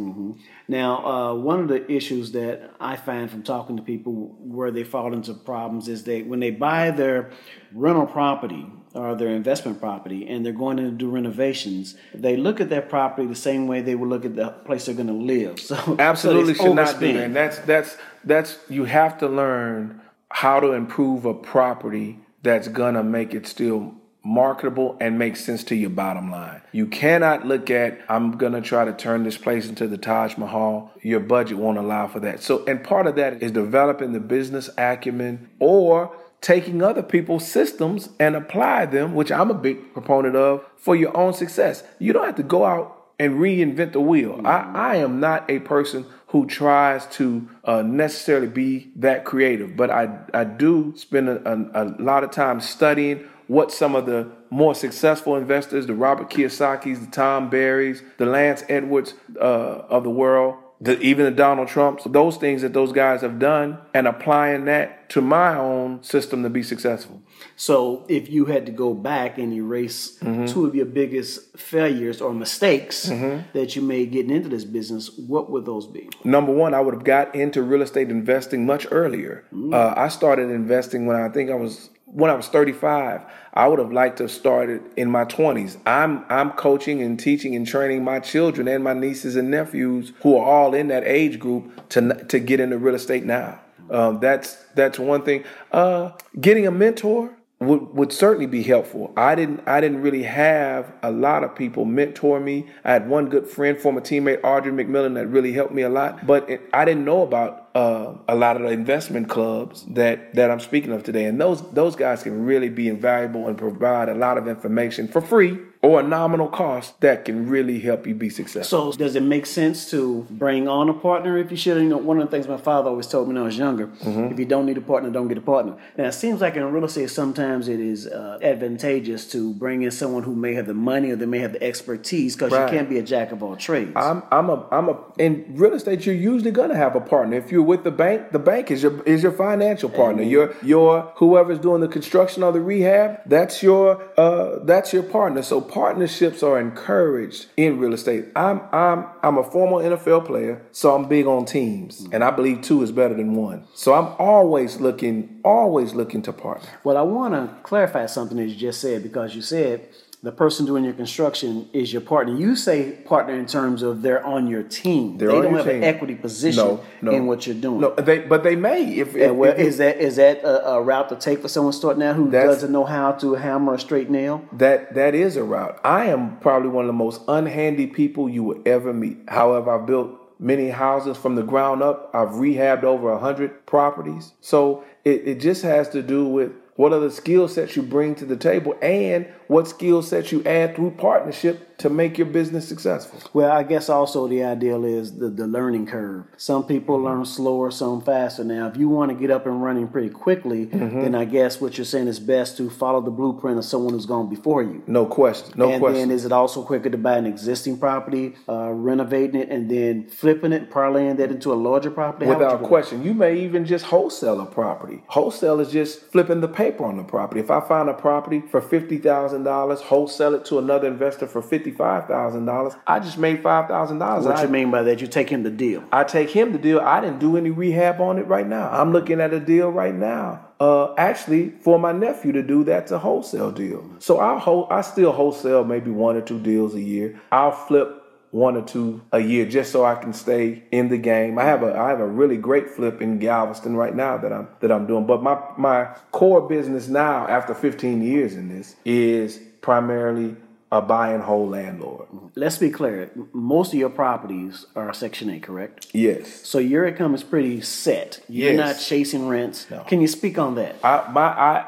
Now, 0.66 1.06
uh, 1.06 1.34
one 1.34 1.60
of 1.60 1.68
the 1.68 1.90
issues 1.90 2.32
that 2.32 2.72
I 2.80 2.96
find 2.96 3.30
from 3.30 3.42
talking 3.42 3.76
to 3.76 3.82
people 3.82 4.36
where 4.40 4.70
they 4.70 4.84
fall 4.84 5.12
into 5.12 5.34
problems 5.34 5.88
is 5.88 6.04
they 6.04 6.22
when 6.22 6.40
they 6.40 6.50
buy 6.50 6.90
their 6.90 7.30
rental 7.72 8.06
property 8.06 8.66
or 8.94 9.14
their 9.14 9.28
investment 9.28 9.80
property 9.80 10.28
and 10.28 10.44
they're 10.44 10.52
going 10.52 10.76
to 10.76 10.90
do 10.90 11.08
renovations, 11.08 11.94
they 12.12 12.36
look 12.36 12.60
at 12.60 12.68
their 12.68 12.82
property 12.82 13.26
the 13.26 13.34
same 13.34 13.66
way 13.66 13.80
they 13.80 13.94
would 13.94 14.08
look 14.08 14.24
at 14.24 14.34
the 14.34 14.48
place 14.48 14.86
they're 14.86 14.94
going 14.94 15.06
to 15.06 15.12
live. 15.12 15.58
So 15.70 15.96
Absolutely 15.98 16.54
so 16.54 16.64
should 16.64 16.74
not 16.74 16.98
do 16.98 17.12
that. 17.12 17.24
And 17.24 17.36
that's 17.36 17.60
that's 17.60 17.96
that's 18.24 18.58
you 18.68 18.86
have 18.86 19.18
to 19.18 19.28
learn 19.28 20.00
how 20.30 20.58
to 20.58 20.72
improve 20.72 21.24
a 21.24 21.34
property 21.34 22.18
that's 22.42 22.66
gonna 22.66 23.04
make 23.04 23.34
it 23.34 23.46
still 23.46 23.94
marketable 24.22 24.96
and 25.00 25.18
make 25.18 25.36
sense 25.36 25.64
to 25.64 25.74
your 25.74 25.90
bottom 25.90 26.30
line. 26.30 26.60
You 26.72 26.86
cannot 26.86 27.46
look 27.46 27.70
at 27.70 28.00
I'm 28.08 28.32
going 28.32 28.52
to 28.52 28.60
try 28.60 28.84
to 28.84 28.92
turn 28.92 29.22
this 29.22 29.38
place 29.38 29.68
into 29.68 29.86
the 29.86 29.96
Taj 29.96 30.36
Mahal. 30.36 30.90
Your 31.02 31.20
budget 31.20 31.56
won't 31.56 31.78
allow 31.78 32.06
for 32.06 32.20
that. 32.20 32.42
So 32.42 32.64
and 32.66 32.82
part 32.82 33.06
of 33.06 33.16
that 33.16 33.42
is 33.42 33.52
developing 33.52 34.12
the 34.12 34.20
business 34.20 34.68
acumen 34.76 35.48
or 35.58 36.14
taking 36.40 36.82
other 36.82 37.02
people's 37.02 37.46
systems 37.46 38.08
and 38.18 38.34
apply 38.34 38.86
them, 38.86 39.14
which 39.14 39.30
I'm 39.30 39.50
a 39.50 39.54
big 39.54 39.92
proponent 39.92 40.36
of 40.36 40.64
for 40.76 40.96
your 40.96 41.16
own 41.16 41.34
success. 41.34 41.82
You 41.98 42.12
don't 42.12 42.24
have 42.24 42.36
to 42.36 42.42
go 42.42 42.64
out 42.64 42.96
and 43.18 43.34
reinvent 43.34 43.92
the 43.92 44.00
wheel. 44.00 44.40
I, 44.44 44.60
I 44.74 44.96
am 44.96 45.20
not 45.20 45.50
a 45.50 45.58
person 45.58 46.06
who 46.28 46.46
tries 46.46 47.06
to 47.06 47.48
uh, 47.64 47.82
necessarily 47.82 48.46
be 48.46 48.90
that 48.96 49.24
creative, 49.24 49.76
but 49.76 49.90
I, 49.90 50.20
I 50.32 50.44
do 50.44 50.94
spend 50.96 51.28
a, 51.28 51.46
a, 51.46 51.84
a 51.84 51.84
lot 51.98 52.24
of 52.24 52.30
time 52.30 52.60
studying 52.60 53.24
what 53.46 53.72
some 53.72 53.96
of 53.96 54.06
the 54.06 54.30
more 54.48 54.74
successful 54.74 55.36
investors, 55.36 55.86
the 55.86 55.94
Robert 55.94 56.30
Kiyosaki's, 56.30 57.00
the 57.00 57.10
Tom 57.10 57.50
Berries, 57.50 58.02
the 58.16 58.26
Lance 58.26 58.62
Edwards 58.68 59.14
uh, 59.40 59.42
of 59.44 60.04
the 60.04 60.10
world, 60.10 60.56
the, 60.82 60.98
even 61.00 61.26
the 61.26 61.30
Donald 61.30 61.68
Trumps, 61.68 62.04
those 62.04 62.36
things 62.38 62.62
that 62.62 62.72
those 62.72 62.90
guys 62.92 63.20
have 63.20 63.38
done, 63.38 63.78
and 63.92 64.06
applying 64.08 64.64
that 64.64 65.10
to 65.10 65.20
my 65.20 65.54
own 65.56 66.02
system 66.02 66.42
to 66.42 66.48
be 66.48 66.62
successful. 66.62 67.20
So 67.56 68.06
if 68.08 68.30
you 68.30 68.46
had 68.46 68.64
to 68.66 68.72
go 68.72 68.94
back 68.94 69.38
and 69.38 69.52
erase 69.52 70.18
Mm-hmm. 70.20 70.46
two 70.46 70.66
of 70.66 70.74
your 70.74 70.86
biggest 70.86 71.56
failures 71.58 72.20
or 72.20 72.32
mistakes 72.32 73.04
that 73.52 73.74
you 73.76 73.82
made 73.82 74.12
getting 74.12 74.30
into 74.30 74.48
this 74.48 74.64
business, 74.64 75.10
what 75.18 75.50
would 75.50 75.64
those 75.66 75.86
be? 75.86 76.08
Number 76.24 76.52
one, 76.52 76.72
I 76.74 76.80
would 76.80 76.94
have 76.94 77.04
got 77.04 77.34
into 77.34 77.62
real 77.62 77.82
estate 77.82 78.10
investing 78.10 78.64
much 78.66 78.86
earlier. 78.90 79.44
Uh, 79.72 79.94
I 79.96 80.08
started 80.08 80.50
investing 80.50 81.06
when 81.06 81.16
I 81.16 81.28
think 81.28 81.50
I 81.50 81.54
was 81.54 81.90
when 82.12 82.30
I 82.30 82.34
was 82.34 82.48
35. 82.48 83.22
I 83.52 83.66
would 83.66 83.78
have 83.78 83.92
liked 83.92 84.18
to 84.18 84.24
have 84.24 84.30
started 84.30 84.82
in 84.96 85.10
my 85.10 85.24
20s. 85.24 85.76
I'm 85.86 86.24
I'm 86.28 86.52
coaching 86.52 87.02
and 87.02 87.18
teaching 87.18 87.56
and 87.56 87.66
training 87.66 88.04
my 88.04 88.20
children 88.20 88.68
and 88.68 88.84
my 88.84 88.92
nieces 88.92 89.36
and 89.36 89.50
nephews 89.50 90.12
who 90.22 90.36
are 90.36 90.44
all 90.44 90.74
in 90.74 90.88
that 90.88 91.04
age 91.04 91.38
group 91.38 91.88
to 91.90 92.24
to 92.24 92.38
get 92.38 92.60
into 92.60 92.78
real 92.78 92.94
estate 92.94 93.24
now. 93.24 93.60
Um, 93.90 94.20
that's 94.20 94.54
that's 94.74 94.98
one 94.98 95.22
thing. 95.22 95.44
Uh, 95.72 96.12
getting 96.40 96.66
a 96.66 96.70
mentor 96.70 97.34
would, 97.58 97.94
would 97.94 98.12
certainly 98.12 98.46
be 98.46 98.62
helpful. 98.62 99.12
I 99.16 99.34
didn't 99.34 99.66
I 99.66 99.80
didn't 99.80 100.00
really 100.00 100.22
have 100.22 100.92
a 101.02 101.10
lot 101.10 101.44
of 101.44 101.54
people 101.54 101.84
mentor 101.84 102.40
me. 102.40 102.68
I 102.84 102.92
had 102.92 103.08
one 103.08 103.28
good 103.28 103.46
friend, 103.46 103.78
former 103.78 104.00
teammate 104.00 104.40
Audray 104.40 104.72
McMillian, 104.72 105.14
that 105.14 105.26
really 105.26 105.52
helped 105.52 105.72
me 105.72 105.82
a 105.82 105.90
lot. 105.90 106.26
But 106.26 106.48
it, 106.48 106.62
I 106.72 106.84
didn't 106.84 107.04
know 107.04 107.22
about 107.22 107.59
uh, 107.74 108.14
a 108.28 108.34
lot 108.34 108.56
of 108.56 108.62
the 108.62 108.68
investment 108.68 109.28
clubs 109.28 109.84
that 109.90 110.34
that 110.34 110.50
I'm 110.50 110.60
speaking 110.60 110.92
of 110.92 111.04
today, 111.04 111.24
and 111.24 111.40
those 111.40 111.62
those 111.72 111.96
guys 111.96 112.22
can 112.22 112.44
really 112.44 112.68
be 112.68 112.88
invaluable 112.88 113.48
and 113.48 113.56
provide 113.56 114.08
a 114.08 114.14
lot 114.14 114.38
of 114.38 114.48
information 114.48 115.08
for 115.08 115.20
free 115.20 115.58
or 115.82 116.00
a 116.00 116.02
nominal 116.02 116.46
cost 116.48 117.00
that 117.00 117.24
can 117.24 117.48
really 117.48 117.80
help 117.80 118.06
you 118.06 118.14
be 118.14 118.28
successful. 118.28 118.92
So 118.92 118.98
does 118.98 119.16
it 119.16 119.22
make 119.22 119.46
sense 119.46 119.90
to 119.92 120.26
bring 120.28 120.68
on 120.68 120.90
a 120.90 120.92
partner 120.94 121.38
if 121.38 121.50
you 121.50 121.56
should? 121.56 121.78
You 121.82 121.88
know, 121.88 121.96
one 121.96 122.20
of 122.20 122.26
the 122.26 122.30
things 122.30 122.46
my 122.46 122.58
father 122.58 122.90
always 122.90 123.06
told 123.06 123.28
me 123.28 123.34
when 123.34 123.42
I 123.42 123.46
was 123.46 123.56
younger: 123.56 123.86
Mm-hmm. 123.86 124.32
if 124.32 124.38
you 124.38 124.44
don't 124.44 124.66
need 124.66 124.76
a 124.76 124.82
partner, 124.82 125.10
don't 125.10 125.28
get 125.28 125.38
a 125.38 125.42
partner. 125.42 125.76
Now 125.96 126.04
it 126.04 126.12
seems 126.12 126.40
like 126.42 126.56
in 126.56 126.64
real 126.70 126.84
estate, 126.84 127.08
sometimes 127.10 127.66
it 127.68 127.80
is 127.80 128.06
uh, 128.06 128.38
advantageous 128.42 129.26
to 129.32 129.54
bring 129.54 129.82
in 129.82 129.90
someone 129.90 130.22
who 130.22 130.34
may 130.34 130.54
have 130.54 130.66
the 130.66 130.74
money 130.74 131.10
or 131.10 131.16
they 131.16 131.26
may 131.26 131.38
have 131.38 131.52
the 131.52 131.62
expertise 131.62 132.34
because 132.36 132.52
Right. 132.52 132.70
you 132.70 132.76
can't 132.78 132.88
be 132.88 132.98
a 132.98 133.02
jack 133.02 133.32
of 133.32 133.42
all 133.42 133.56
trades. 133.56 133.92
I'm 133.96 134.22
I'm 134.30 134.50
a 134.50 134.66
I'm 134.70 134.88
a 134.90 134.96
in 135.18 135.46
real 135.56 135.72
estate 135.74 136.04
you're 136.04 136.14
usually 136.14 136.50
gonna 136.50 136.76
have 136.76 136.94
a 136.94 137.00
partner. 137.00 137.36
If 137.38 137.50
you're 137.50 137.62
with 137.62 137.84
the 137.84 137.90
bank, 137.90 138.32
the 138.32 138.38
bank 138.38 138.70
is 138.70 138.82
your 138.82 139.02
is 139.04 139.22
your 139.22 139.32
financial 139.32 139.88
partner. 139.88 140.22
Your 140.22 140.54
your 140.62 141.12
whoever's 141.16 141.58
doing 141.58 141.80
the 141.80 141.88
construction 141.88 142.42
or 142.42 142.52
the 142.52 142.60
rehab, 142.60 143.20
that's 143.26 143.62
your 143.62 144.02
uh 144.18 144.58
that's 144.64 144.92
your 144.92 145.02
partner. 145.04 145.42
So 145.42 145.60
partnerships 145.70 146.42
are 146.42 146.58
encouraged 146.60 147.46
in 147.56 147.78
real 147.78 147.94
estate. 147.94 148.26
I'm 148.34 148.60
I'm 148.72 149.06
I'm 149.22 149.38
a 149.38 149.44
former 149.44 149.76
NFL 149.76 150.26
player, 150.26 150.62
so 150.72 150.94
I'm 150.94 151.08
big 151.08 151.26
on 151.26 151.46
teams. 151.46 152.02
Mm-hmm. 152.02 152.14
And 152.14 152.24
I 152.24 152.30
believe 152.30 152.62
two 152.62 152.82
is 152.82 152.92
better 152.92 153.14
than 153.14 153.34
one. 153.34 153.64
So 153.74 153.94
I'm 153.94 154.14
always 154.18 154.80
looking 154.80 155.40
always 155.44 155.94
looking 155.94 156.22
to 156.22 156.32
partner. 156.32 156.68
Well, 156.84 156.96
I 156.96 157.02
want 157.02 157.34
to 157.34 157.54
clarify 157.62 158.06
something 158.06 158.36
that 158.36 158.46
you 158.46 158.56
just 158.56 158.80
said 158.80 159.02
because 159.02 159.34
you 159.34 159.42
said 159.42 159.88
the 160.22 160.30
person 160.32 160.66
doing 160.66 160.84
your 160.84 160.92
construction 160.92 161.66
is 161.72 161.92
your 161.92 162.02
partner. 162.02 162.36
You 162.36 162.54
say 162.54 162.92
partner 163.06 163.34
in 163.34 163.46
terms 163.46 163.80
of 163.82 164.02
they're 164.02 164.24
on 164.24 164.46
your 164.48 164.62
team. 164.62 165.16
They're 165.16 165.28
they 165.28 165.40
don't 165.40 165.54
have 165.54 165.66
an 165.66 165.82
equity 165.82 166.14
position 166.14 166.62
No, 166.62 166.84
no. 167.00 167.10
in 167.12 167.26
what 167.26 167.46
you're 167.46 167.56
doing. 167.56 167.80
No, 167.80 167.94
they 167.94 168.18
but 168.18 168.42
they 168.42 168.54
may 168.54 168.98
if, 168.98 169.16
if, 169.16 169.32
well, 169.32 169.52
if- 169.52 169.58
is 169.58 169.78
that 169.78 169.96
is 169.98 170.16
that 170.16 170.42
a, 170.44 170.72
a 170.72 170.82
route 170.82 171.08
to 171.08 171.16
take 171.16 171.40
for 171.40 171.48
someone 171.48 171.72
starting 171.72 172.02
out 172.02 172.16
who 172.16 172.30
doesn't 172.30 172.70
know 172.70 172.84
how 172.84 173.12
to 173.12 173.34
hammer 173.34 173.74
a 173.74 173.78
straight 173.80 174.10
nail? 174.10 174.44
That 174.52 174.94
that 174.94 175.14
is 175.14 175.36
a 175.36 175.42
route. 175.44 175.80
I 175.84 176.06
am 176.06 176.36
probably 176.40 176.68
one 176.68 176.84
of 176.84 176.88
the 176.88 176.92
most 176.92 177.24
unhandy 177.26 177.86
people 177.92 178.28
you 178.28 178.42
will 178.44 178.60
ever 178.66 178.92
meet. 178.92 179.18
However, 179.28 179.70
I've 179.70 179.86
built 179.86 180.10
many 180.38 180.68
houses 180.68 181.16
from 181.16 181.34
the 181.34 181.42
ground 181.42 181.82
up. 181.82 182.10
I've 182.14 182.30
rehabbed 182.30 182.82
over 182.84 183.10
a 183.10 183.18
hundred 183.18 183.64
properties. 183.64 184.32
So 184.42 184.84
it, 185.04 185.26
it 185.26 185.40
just 185.40 185.62
has 185.62 185.88
to 185.90 186.02
do 186.02 186.26
with 186.26 186.52
what 186.76 186.92
are 186.94 187.00
the 187.00 187.10
skill 187.10 187.46
sets 187.48 187.76
you 187.76 187.82
bring 187.82 188.14
to 188.16 188.24
the 188.26 188.36
table 188.36 188.74
and 188.82 189.26
what 189.50 189.66
skill 189.66 190.00
sets 190.00 190.30
you 190.30 190.44
add 190.44 190.76
through 190.76 190.92
partnership 190.92 191.76
to 191.78 191.88
make 191.90 192.18
your 192.18 192.26
business 192.26 192.68
successful. 192.68 193.18
Well, 193.32 193.50
I 193.50 193.62
guess 193.62 193.88
also 193.88 194.28
the 194.28 194.44
ideal 194.44 194.84
is 194.84 195.16
the, 195.16 195.28
the 195.28 195.46
learning 195.46 195.86
curve. 195.86 196.24
Some 196.36 196.64
people 196.66 196.96
learn 196.98 197.24
slower, 197.24 197.70
some 197.70 198.00
faster. 198.02 198.44
Now, 198.44 198.68
if 198.68 198.76
you 198.76 198.88
want 198.88 199.10
to 199.10 199.16
get 199.16 199.30
up 199.30 199.46
and 199.46 199.62
running 199.62 199.88
pretty 199.88 200.10
quickly, 200.10 200.60
Mm-hmm. 200.70 201.00
then 201.02 201.14
I 201.14 201.24
guess 201.24 201.60
what 201.60 201.76
you're 201.78 201.84
saying 201.84 202.06
is 202.06 202.20
best 202.20 202.56
to 202.58 202.70
follow 202.70 203.00
the 203.00 203.10
blueprint 203.10 203.58
of 203.58 203.64
someone 203.64 203.92
who's 203.94 204.06
gone 204.06 204.28
before 204.28 204.62
you. 204.62 204.82
No 204.86 205.04
question. 205.06 205.52
No 205.56 205.70
and 205.70 205.80
question. 205.80 206.08
then 206.08 206.10
is 206.16 206.24
it 206.24 206.32
also 206.32 206.62
quicker 206.62 206.90
to 206.90 206.98
buy 206.98 207.16
an 207.16 207.26
existing 207.26 207.78
property, 207.78 208.34
uh, 208.48 208.70
renovating 208.70 209.40
it, 209.40 209.48
and 209.48 209.70
then 209.70 210.06
flipping 210.08 210.52
it, 210.52 210.70
parlaying 210.70 211.16
that 211.16 211.30
into 211.30 211.52
a 211.52 211.54
larger 211.68 211.90
property? 211.90 212.26
You 212.26 212.32
Without 212.34 212.60
do 212.60 212.66
question. 212.66 213.02
You 213.02 213.14
may 213.14 213.40
even 213.40 213.64
just 213.64 213.86
wholesale 213.86 214.40
a 214.40 214.46
property. 214.46 215.02
Wholesale 215.08 215.60
is 215.60 215.72
just 215.72 216.00
flipping 216.12 216.40
the 216.40 216.48
paper 216.48 216.84
on 216.84 216.96
the 216.98 217.04
property. 217.04 217.40
If 217.40 217.50
I 217.50 217.60
find 217.66 217.88
a 217.88 217.94
property 217.94 218.42
for 218.50 218.60
$50,000, 218.60 219.39
wholesale 219.46 220.34
it 220.34 220.44
to 220.46 220.58
another 220.58 220.88
investor 220.88 221.26
for 221.26 221.42
$55,000, 221.42 222.76
I 222.86 223.00
just 223.00 223.18
made 223.18 223.42
$5,000. 223.42 224.24
What 224.24 224.36
I, 224.36 224.42
you 224.42 224.48
mean 224.48 224.70
by 224.70 224.82
that? 224.82 225.00
You 225.00 225.06
take 225.06 225.30
him 225.30 225.42
the 225.42 225.50
deal. 225.50 225.84
I 225.92 226.04
take 226.04 226.30
him 226.30 226.52
the 226.52 226.58
deal. 226.58 226.80
I 226.80 227.00
didn't 227.00 227.18
do 227.18 227.36
any 227.36 227.50
rehab 227.50 228.00
on 228.00 228.18
it 228.18 228.26
right 228.26 228.46
now. 228.46 228.70
I'm 228.70 228.92
looking 228.92 229.20
at 229.20 229.32
a 229.32 229.40
deal 229.40 229.70
right 229.70 229.94
now 229.94 230.46
uh, 230.60 230.94
actually 230.96 231.50
for 231.62 231.78
my 231.78 231.90
nephew 231.90 232.32
to 232.32 232.42
do 232.42 232.62
that's 232.62 232.92
a 232.92 232.98
wholesale 232.98 233.50
deal. 233.50 233.88
So 233.98 234.20
I 234.20 234.38
ho- 234.38 234.68
I 234.70 234.82
still 234.82 235.10
wholesale 235.10 235.64
maybe 235.64 235.90
one 235.90 236.16
or 236.16 236.20
two 236.20 236.38
deals 236.38 236.74
a 236.74 236.80
year. 236.80 237.18
I'll 237.32 237.50
flip 237.50 237.99
one 238.30 238.56
or 238.56 238.62
two 238.62 239.02
a 239.12 239.18
year 239.20 239.44
just 239.44 239.72
so 239.72 239.84
I 239.84 239.94
can 239.96 240.12
stay 240.12 240.62
in 240.70 240.88
the 240.88 240.98
game. 240.98 241.38
I 241.38 241.44
have 241.44 241.62
a 241.62 241.76
I 241.76 241.88
have 241.90 242.00
a 242.00 242.06
really 242.06 242.36
great 242.36 242.70
flip 242.70 243.02
in 243.02 243.18
Galveston 243.18 243.76
right 243.76 243.94
now 243.94 244.16
that 244.18 244.32
I'm 244.32 244.48
that 244.60 244.70
I'm 244.70 244.86
doing. 244.86 245.06
But 245.06 245.22
my 245.22 245.38
my 245.56 245.86
core 246.12 246.48
business 246.48 246.88
now 246.88 247.26
after 247.26 247.54
15 247.54 248.02
years 248.02 248.34
in 248.34 248.48
this 248.48 248.76
is 248.84 249.40
primarily 249.60 250.36
a 250.72 250.80
buy 250.80 251.12
and 251.12 251.20
hold 251.24 251.50
landlord. 251.50 252.06
Let's 252.36 252.56
be 252.58 252.70
clear. 252.70 253.10
Most 253.32 253.72
of 253.72 253.78
your 253.80 253.90
properties 253.90 254.66
are 254.76 254.94
Section 254.94 255.28
8, 255.28 255.42
correct? 255.42 255.88
Yes. 255.92 256.46
So 256.46 256.58
your 256.58 256.86
income 256.86 257.12
is 257.12 257.24
pretty 257.24 257.60
set. 257.60 258.20
You're 258.28 258.52
Yes. 258.52 258.56
not 258.78 258.80
chasing 258.86 259.26
rents. 259.26 259.66
No. 259.68 259.80
Can 259.80 260.00
you 260.00 260.06
speak 260.06 260.38
on 260.38 260.54
that? 260.54 260.76
I, 260.84 261.10
my, 261.10 261.22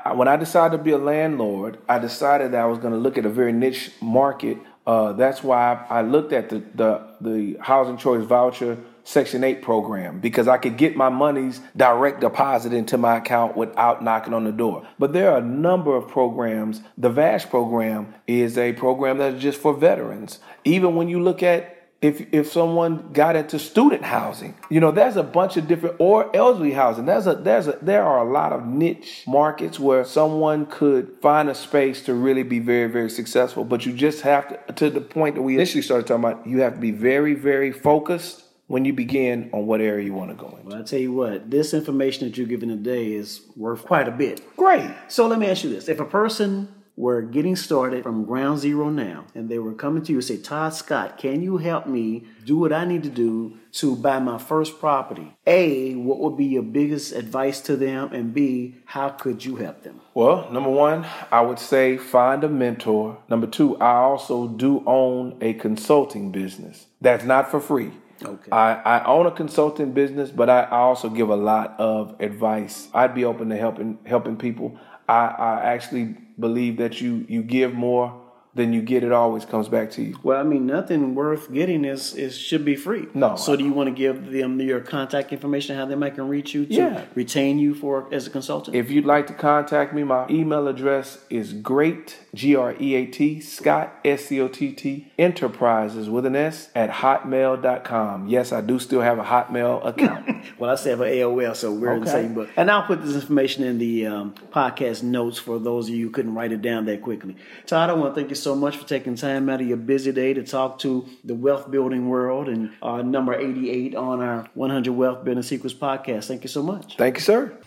I, 0.05 0.13
when 0.13 0.29
I 0.29 0.37
decided 0.37 0.77
to 0.77 0.83
be 0.85 0.93
a 0.93 0.99
landlord, 0.99 1.79
I 1.89 1.99
decided 1.99 2.53
that 2.53 2.61
I 2.61 2.67
was 2.67 2.79
going 2.79 2.93
to 2.93 2.99
look 3.01 3.19
at 3.19 3.27
a 3.27 3.29
very 3.29 3.53
niche 3.53 3.91
market. 4.01 4.57
Uh, 4.87 5.13
that's 5.13 5.43
why 5.43 5.87
I, 5.89 6.03
looked 6.03 6.33
at 6.33 6.49
the, 6.49 6.63
the 6.75 7.07
the 7.21 7.57
housing 7.61 7.97
choice 7.97 8.25
voucher 8.25 8.79
Section 9.05 9.43
8 9.43 9.63
program 9.63 10.21
because 10.21 10.47
I 10.47 10.59
could 10.59 10.77
get 10.77 10.97
my 10.97 11.09
monies 11.09 11.61
direct 11.77 12.21
deposit 12.21 12.73
into 12.73 12.97
my 12.99 13.19
account 13.19 13.57
without 13.57 14.03
knocking 14.03 14.33
on 14.33 14.45
the 14.45 14.53
door. 14.53 14.87
But 14.99 15.13
there 15.13 15.31
are 15.33 15.39
a 15.39 15.45
number 15.45 15.97
of 15.97 16.09
programs. 16.09 16.81
The 16.99 17.11
VASH 17.11 17.51
program 17.51 18.15
is 18.27 18.57
a 18.59 18.73
program 18.73 19.19
that's 19.19 19.41
just 19.41 19.61
for 19.61 19.75
veterans. 19.75 20.39
Even 20.65 20.95
when 20.95 21.09
you 21.09 21.21
look 21.21 21.43
at 21.43 21.72
if 22.03 22.35
if 22.35 22.51
someone 22.51 23.13
got 23.13 23.37
into 23.37 23.59
student 23.61 24.03
housing, 24.03 24.55
you 24.69 24.81
know, 24.81 24.91
there's 24.91 25.17
a 25.17 25.23
bunch 25.23 25.57
of 25.57 25.69
different 25.69 25.97
or 26.01 26.35
elderly 26.37 26.73
housing. 26.73 27.07
There's 27.07 27.29
a 27.29 27.37
there's 27.37 27.69
a 27.69 27.79
there 27.81 28.03
are 28.03 28.27
a 28.27 28.31
lot 28.31 28.53
of 28.53 28.67
niche 28.67 29.23
markets 29.27 29.79
where 29.79 30.05
someone 30.05 30.67
could 30.67 31.17
find 31.23 31.49
a 31.49 31.55
space 31.55 32.03
to 32.03 32.15
really 32.15 32.43
be 32.43 32.59
very 32.59 32.91
very 32.91 33.09
successful. 33.09 33.65
But 33.65 33.87
you 33.87 33.93
just 33.93 34.23
have 34.23 34.49
to 34.49 34.73
to 34.73 34.91
the 34.91 35.01
point 35.01 35.37
that 35.37 35.43
we 35.43 35.55
initially 35.55 35.83
started 35.83 36.09
talking 36.09 36.25
about. 36.25 36.47
You 36.47 36.61
have 36.61 36.75
to 36.75 36.81
be 36.81 36.91
very 36.91 37.35
very 37.35 37.71
focused 37.71 38.43
when 38.67 38.85
you 38.85 38.93
begin 38.93 39.49
on 39.53 39.67
what 39.67 39.81
area 39.81 40.05
you 40.05 40.15
want 40.15 40.31
to 40.31 40.37
go 40.37 40.57
in. 40.59 40.67
Well, 40.67 40.81
I 40.81 40.83
tell 40.83 40.99
you 40.99 41.13
what, 41.13 41.51
this 41.51 41.75
information 41.75 42.27
that 42.27 42.37
you're 42.37 42.47
giving 42.47 42.69
today 42.69 43.13
is 43.13 43.43
worth 43.55 43.85
quite 43.85 44.09
a 44.09 44.13
bit. 44.13 44.41
Great. 44.57 44.91
So 45.09 45.29
let 45.29 45.39
me 45.39 45.47
ask 45.47 45.63
you 45.63 45.71
this: 45.71 45.89
If 45.89 46.01
a 46.01 46.05
person 46.05 46.69
were 46.97 47.23
getting 47.23 47.57
started 47.57 48.03
from 48.03 48.25
ground 48.25 48.59
zero 48.59 48.91
now, 48.91 49.25
and 49.35 49.49
they 49.49 49.59
were 49.59 49.73
coming 49.73 50.03
to 50.03 50.13
you 50.13 50.19
and 50.19 50.25
say, 50.25 50.37
"Todd 50.37 50.75
Scott, 50.75 51.17
can 51.17 51.43
you 51.43 51.57
help 51.57 51.87
me 51.87 52.25
do 52.45 52.59
what 52.59 52.73
I 52.73 52.85
need 52.85 53.03
to 53.05 53.09
do 53.09 53.55
to 53.73 53.97
buy 53.97 54.19
my 54.19 54.39
first 54.39 54.79
property?" 54.79 55.35
A, 55.47 55.95
what 55.95 56.21
would 56.21 56.37
be 56.37 56.45
your 56.45 56.63
biggest 56.63 57.13
advice 57.13 57.61
to 57.63 57.77
them, 57.77 58.11
and 58.13 58.35
B, 58.35 58.77
how 58.85 59.09
could 59.09 59.45
you 59.45 59.57
help 59.57 59.83
them? 59.83 60.01
Well, 60.15 60.51
number 60.53 60.71
one, 60.71 61.07
I 61.31 61.41
would 61.41 61.59
say 61.59 61.97
find 61.97 62.45
a 62.45 62.49
mentor. 62.49 63.19
Number 63.29 63.47
two, 63.47 63.77
I 63.79 63.95
also 63.95 64.47
do 64.49 64.83
own 64.87 65.39
a 65.41 65.55
consulting 65.55 66.31
business 66.31 66.87
that's 67.01 67.25
not 67.25 67.51
for 67.51 67.61
free. 67.61 67.93
Okay. 68.25 68.51
I, 68.53 68.75
I 68.75 69.05
own 69.07 69.27
a 69.27 69.31
consulting 69.33 69.93
business, 69.93 70.31
but 70.31 70.49
I, 70.49 70.63
I 70.63 70.79
also 70.79 71.09
give 71.09 71.29
a 71.29 71.37
lot 71.37 71.75
of 71.79 72.15
advice. 72.21 72.89
I'd 72.95 73.15
be 73.15 73.25
open 73.25 73.49
to 73.49 73.57
helping 73.57 73.99
helping 74.05 74.37
people. 74.37 74.79
I, 75.13 75.25
I 75.49 75.73
actually 75.75 76.07
believe 76.39 76.77
that 76.79 77.01
you 77.03 77.13
you 77.29 77.43
give 77.43 77.73
more 77.75 78.09
than 78.55 78.73
you 78.75 78.83
get. 78.83 79.03
It 79.03 79.13
always 79.13 79.45
comes 79.47 79.69
back 79.69 79.91
to 79.93 80.03
you. 80.03 80.19
Well, 80.23 80.39
I 80.39 80.43
mean, 80.43 80.67
nothing 80.67 81.15
worth 81.15 81.51
getting 81.53 81.87
is, 81.87 82.15
is 82.15 82.37
should 82.37 82.65
be 82.67 82.77
free. 82.77 83.07
No. 83.15 83.35
So, 83.37 83.57
do 83.57 83.65
you 83.65 83.73
want 83.73 83.89
to 83.89 83.95
give 83.95 84.31
them 84.31 84.61
your 84.61 84.81
contact 84.81 85.33
information, 85.33 85.75
how 85.77 85.87
they 85.87 85.95
might 85.95 86.15
can 86.17 86.29
reach 86.29 86.53
you 86.55 86.67
to 86.67 86.75
Yeah. 86.75 87.05
retain 87.15 87.59
you 87.59 87.75
for 87.75 88.09
as 88.13 88.27
a 88.27 88.31
consultant? 88.31 88.77
If 88.77 88.91
you'd 88.91 89.07
like 89.07 89.27
to 89.29 89.33
contact 89.35 89.95
me, 89.95 90.03
my 90.05 90.29
email 90.29 90.69
address 90.69 91.19
is 91.31 91.55
great, 91.55 92.19
G 92.35 92.57
R 92.57 92.75
E 92.81 92.95
A 92.95 93.07
T, 93.07 93.41
Scott, 93.41 93.95
S 94.05 94.27
C 94.27 94.41
O 94.41 94.49
T 94.49 94.73
T, 94.73 95.13
enterprises 95.19 96.09
with 96.09 96.25
an 96.25 96.35
S, 96.35 96.71
at 96.75 96.91
hotmail.com. 96.91 98.29
Yes, 98.29 98.53
I 98.53 98.63
do 98.63 98.79
still 98.79 99.03
have 99.03 99.19
a 99.19 99.25
Hotmail 99.25 99.87
account. 99.87 100.47
well, 100.59 100.71
I 100.71 100.77
say 100.77 100.91
have 100.91 101.03
an 101.03 101.09
AOL, 101.09 101.55
so 101.55 101.73
we're 101.73 101.95
in 101.95 102.05
the 102.05 102.11
same 102.11 102.33
book. 102.33 102.49
And 102.57 102.71
I'll 102.71 102.85
put 102.85 103.03
this 103.03 103.15
information 103.15 103.65
in 103.65 103.79
the 103.79 104.07
um, 104.07 104.35
podcast 104.51 105.03
notes 105.03 105.39
for 105.39 105.59
those 105.59 105.89
of 105.89 105.95
you 105.95 106.07
who 106.07 106.11
couldn't 106.11 106.35
write 106.35 106.53
it 106.53 106.63
down 106.63 106.87
that 106.87 107.03
quickly. 107.03 107.37
Todd, 107.67 107.91
I 107.91 107.93
want 107.93 108.15
to 108.15 108.21
thank 108.21 108.31
you 108.31 108.37
so 108.37 108.57
much 108.57 108.79
for 108.79 108.89
taking 108.89 109.15
time 109.15 109.51
out 109.51 109.61
of 109.61 109.67
your 109.67 109.77
busy 109.77 110.13
day 110.13 110.33
to 110.33 110.43
talk 110.43 110.79
to 110.81 111.07
the 111.25 111.35
wealth 111.35 111.71
building 111.71 112.09
world 112.09 112.49
and 112.49 112.71
uh, 112.81 113.03
number 113.03 113.35
88 113.35 113.95
on 113.95 114.21
our 114.21 114.49
100 114.55 114.93
Wealth 114.93 115.25
Building 115.25 115.43
Secrets 115.43 115.75
podcast. 115.75 116.29
Thank 116.29 116.45
you 116.45 116.49
so 116.49 116.63
much. 116.63 116.97
Thank 116.97 117.17
you, 117.17 117.21
sir. 117.21 117.59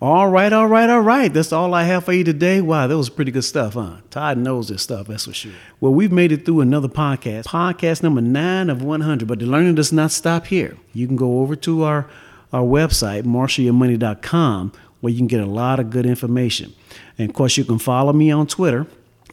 All 0.00 0.28
right, 0.28 0.52
all 0.52 0.66
right, 0.66 0.90
all 0.90 1.00
right. 1.00 1.32
That's 1.32 1.52
all 1.52 1.72
I 1.72 1.84
have 1.84 2.04
for 2.04 2.12
you 2.12 2.22
today. 2.22 2.60
Wow, 2.60 2.86
that 2.86 2.96
was 2.96 3.08
pretty 3.08 3.30
good 3.30 3.44
stuff, 3.44 3.74
huh? 3.74 3.96
Todd 4.10 4.36
knows 4.38 4.68
this 4.68 4.82
stuff, 4.82 5.06
that's 5.06 5.24
for 5.24 5.32
sure. 5.32 5.52
Well, 5.80 5.94
we've 5.94 6.12
made 6.12 6.32
it 6.32 6.44
through 6.44 6.60
another 6.60 6.88
podcast, 6.88 7.46
podcast 7.46 8.02
number 8.02 8.20
nine 8.20 8.68
of 8.68 8.82
100. 8.82 9.26
But 9.26 9.38
the 9.38 9.46
learning 9.46 9.76
does 9.76 9.92
not 9.92 10.10
stop 10.10 10.46
here. 10.46 10.76
You 10.92 11.06
can 11.06 11.16
go 11.16 11.40
over 11.40 11.56
to 11.56 11.84
our, 11.84 12.08
our 12.52 12.62
website, 12.62 13.22
marshallyourmoney.com, 13.22 14.72
where 15.00 15.12
you 15.12 15.18
can 15.18 15.26
get 15.26 15.40
a 15.40 15.46
lot 15.46 15.80
of 15.80 15.90
good 15.90 16.04
information. 16.04 16.74
And 17.18 17.30
of 17.30 17.34
course, 17.34 17.56
you 17.56 17.64
can 17.64 17.78
follow 17.78 18.12
me 18.12 18.30
on 18.30 18.46
Twitter 18.46 18.86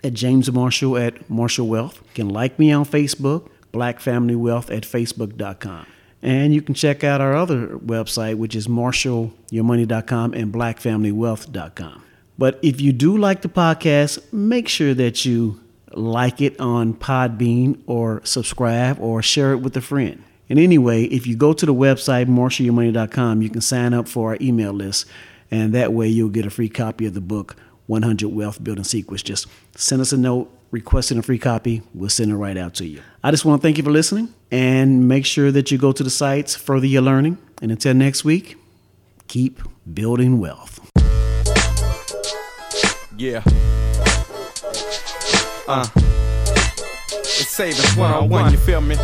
at 0.04 0.14
James 0.14 0.52
Marshall 0.52 0.98
at 0.98 1.30
Marshall 1.30 1.68
Wealth. 1.68 2.00
You 2.04 2.10
can 2.14 2.30
like 2.30 2.58
me 2.58 2.72
on 2.72 2.86
Facebook, 2.86 3.50
Black 3.72 4.00
Family 4.00 4.36
Wealth 4.36 4.70
at 4.72 4.84
Facebook.com. 4.84 5.88
And 6.24 6.56
you 6.56 6.62
can 6.62 6.74
check 6.74 7.04
out 7.04 7.20
our 7.20 7.36
other 7.36 7.68
website, 7.68 8.38
which 8.38 8.56
is 8.56 8.68
marshallyourmoney.com 8.68 10.34
and 10.34 10.54
blackfamilywealth.com. 10.54 12.04
But 12.38 12.60
if 12.64 12.80
you 12.80 12.94
do 12.94 13.18
like 13.18 13.42
the 13.42 13.50
podcast, 13.50 14.32
make 14.32 14.70
sure 14.70 14.94
that 14.94 15.26
you 15.26 15.60
like 15.92 16.42
it 16.42 16.58
on 16.62 16.94
Podbean 16.94 17.78
or 17.88 18.22
subscribe 18.24 19.00
or 19.02 19.22
share 19.22 19.52
it 19.52 19.58
with 19.58 19.76
a 19.76 19.82
friend. 19.82 20.24
And 20.50 20.60
anyway, 20.60 21.04
if 21.06 21.28
you 21.28 21.36
go 21.36 21.52
to 21.52 21.66
the 21.66 21.74
website, 21.74 22.28
marshallyourmoney.com, 22.28 23.42
you 23.42 23.50
can 23.50 23.62
sign 23.62 23.94
up 23.94 24.08
for 24.08 24.30
our 24.30 24.38
email 24.40 24.72
list. 24.72 25.06
And 25.52 25.74
that 25.74 25.92
way 25.92 26.08
you'll 26.08 26.30
get 26.30 26.46
a 26.46 26.50
free 26.50 26.70
copy 26.70 27.06
of 27.06 27.14
the 27.14 27.22
book, 27.22 27.58
100 27.88 28.30
Wealth 28.30 28.64
Building 28.64 28.86
Secrets. 28.86 29.24
Just 29.24 29.48
send 29.76 30.02
us 30.02 30.14
a 30.14 30.18
note 30.18 30.50
requesting 30.74 31.20
a 31.20 31.22
free 31.22 31.38
copy. 31.38 31.84
We'll 31.94 32.10
send 32.10 32.32
it 32.32 32.36
right 32.36 32.58
out 32.58 32.74
to 32.76 32.86
you. 32.86 33.02
I 33.24 33.32
just 33.32 33.46
want 33.46 33.62
to 33.62 33.66
thank 33.66 33.78
you 33.78 33.84
for 33.84 33.92
listening 33.92 34.34
and 34.52 35.08
make 35.08 35.26
sure 35.26 35.52
that 35.52 35.72
you 35.72 35.78
go 35.78 35.94
to 35.94 36.04
the 36.04 36.10
sites, 36.10 36.56
further 36.56 36.88
your 36.88 37.04
learning. 37.04 37.38
And 37.62 37.72
until 37.72 37.94
next 37.94 38.26
week, 38.26 38.58
keep 39.28 39.62
building 39.94 40.40
wealth. 40.40 40.82
Yeah. 43.16 43.44
Uh. 45.68 45.88
It's 47.36 47.50
savings 47.50 47.96
one 47.96 48.12
on 48.12 48.30
one, 48.30 48.52
you 48.52 48.58
feel 48.58 48.82
me? 48.82 48.98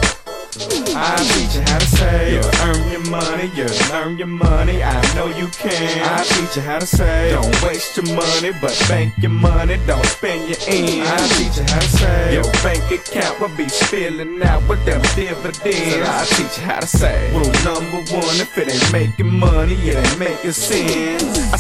I 0.62 1.16
teach 1.32 1.56
you 1.56 1.62
how 1.62 1.80
to 1.80 1.88
save. 1.88 2.34
You 2.34 2.52
earn 2.68 2.92
your 2.92 3.06
money, 3.10 3.50
you 3.56 3.66
earn 3.94 4.18
your 4.18 4.28
money. 4.28 4.84
I 4.84 5.16
know 5.16 5.28
you 5.28 5.48
can. 5.48 5.72
I 6.04 6.24
teach 6.24 6.58
you 6.58 6.62
how 6.62 6.80
to 6.80 6.86
save. 6.86 7.32
Don't 7.32 7.64
waste 7.64 7.96
your 7.96 8.14
money, 8.14 8.52
but 8.60 8.76
bank 8.90 9.14
your 9.18 9.32
money. 9.32 9.80
Don't 9.88 10.06
spend 10.06 10.50
your 10.50 10.60
ends. 10.68 11.08
I 11.10 11.28
teach 11.38 11.58
you 11.58 11.64
how 11.64 11.80
to 11.80 11.90
save. 11.90 12.34
Your 12.34 12.44
bank 12.64 12.92
account 12.92 13.40
will 13.40 13.56
be 13.56 13.70
spilling 13.70 14.42
out 14.44 14.68
with 14.68 14.84
them 14.86 15.02
dividends. 15.16 15.64
I 15.64 16.26
teach 16.26 16.58
you 16.58 16.64
how 16.64 16.80
to 16.82 16.88
save. 16.88 17.34
Rule 17.34 17.54
number 17.64 18.04
one: 18.12 18.36
if 18.44 18.58
it 18.58 18.68
ain't 18.68 18.92
making 18.92 19.32
money, 19.40 19.76
it 19.76 19.96
ain't 19.96 20.20
making 20.20 20.52
sense. 20.52 21.54
I 21.54 21.58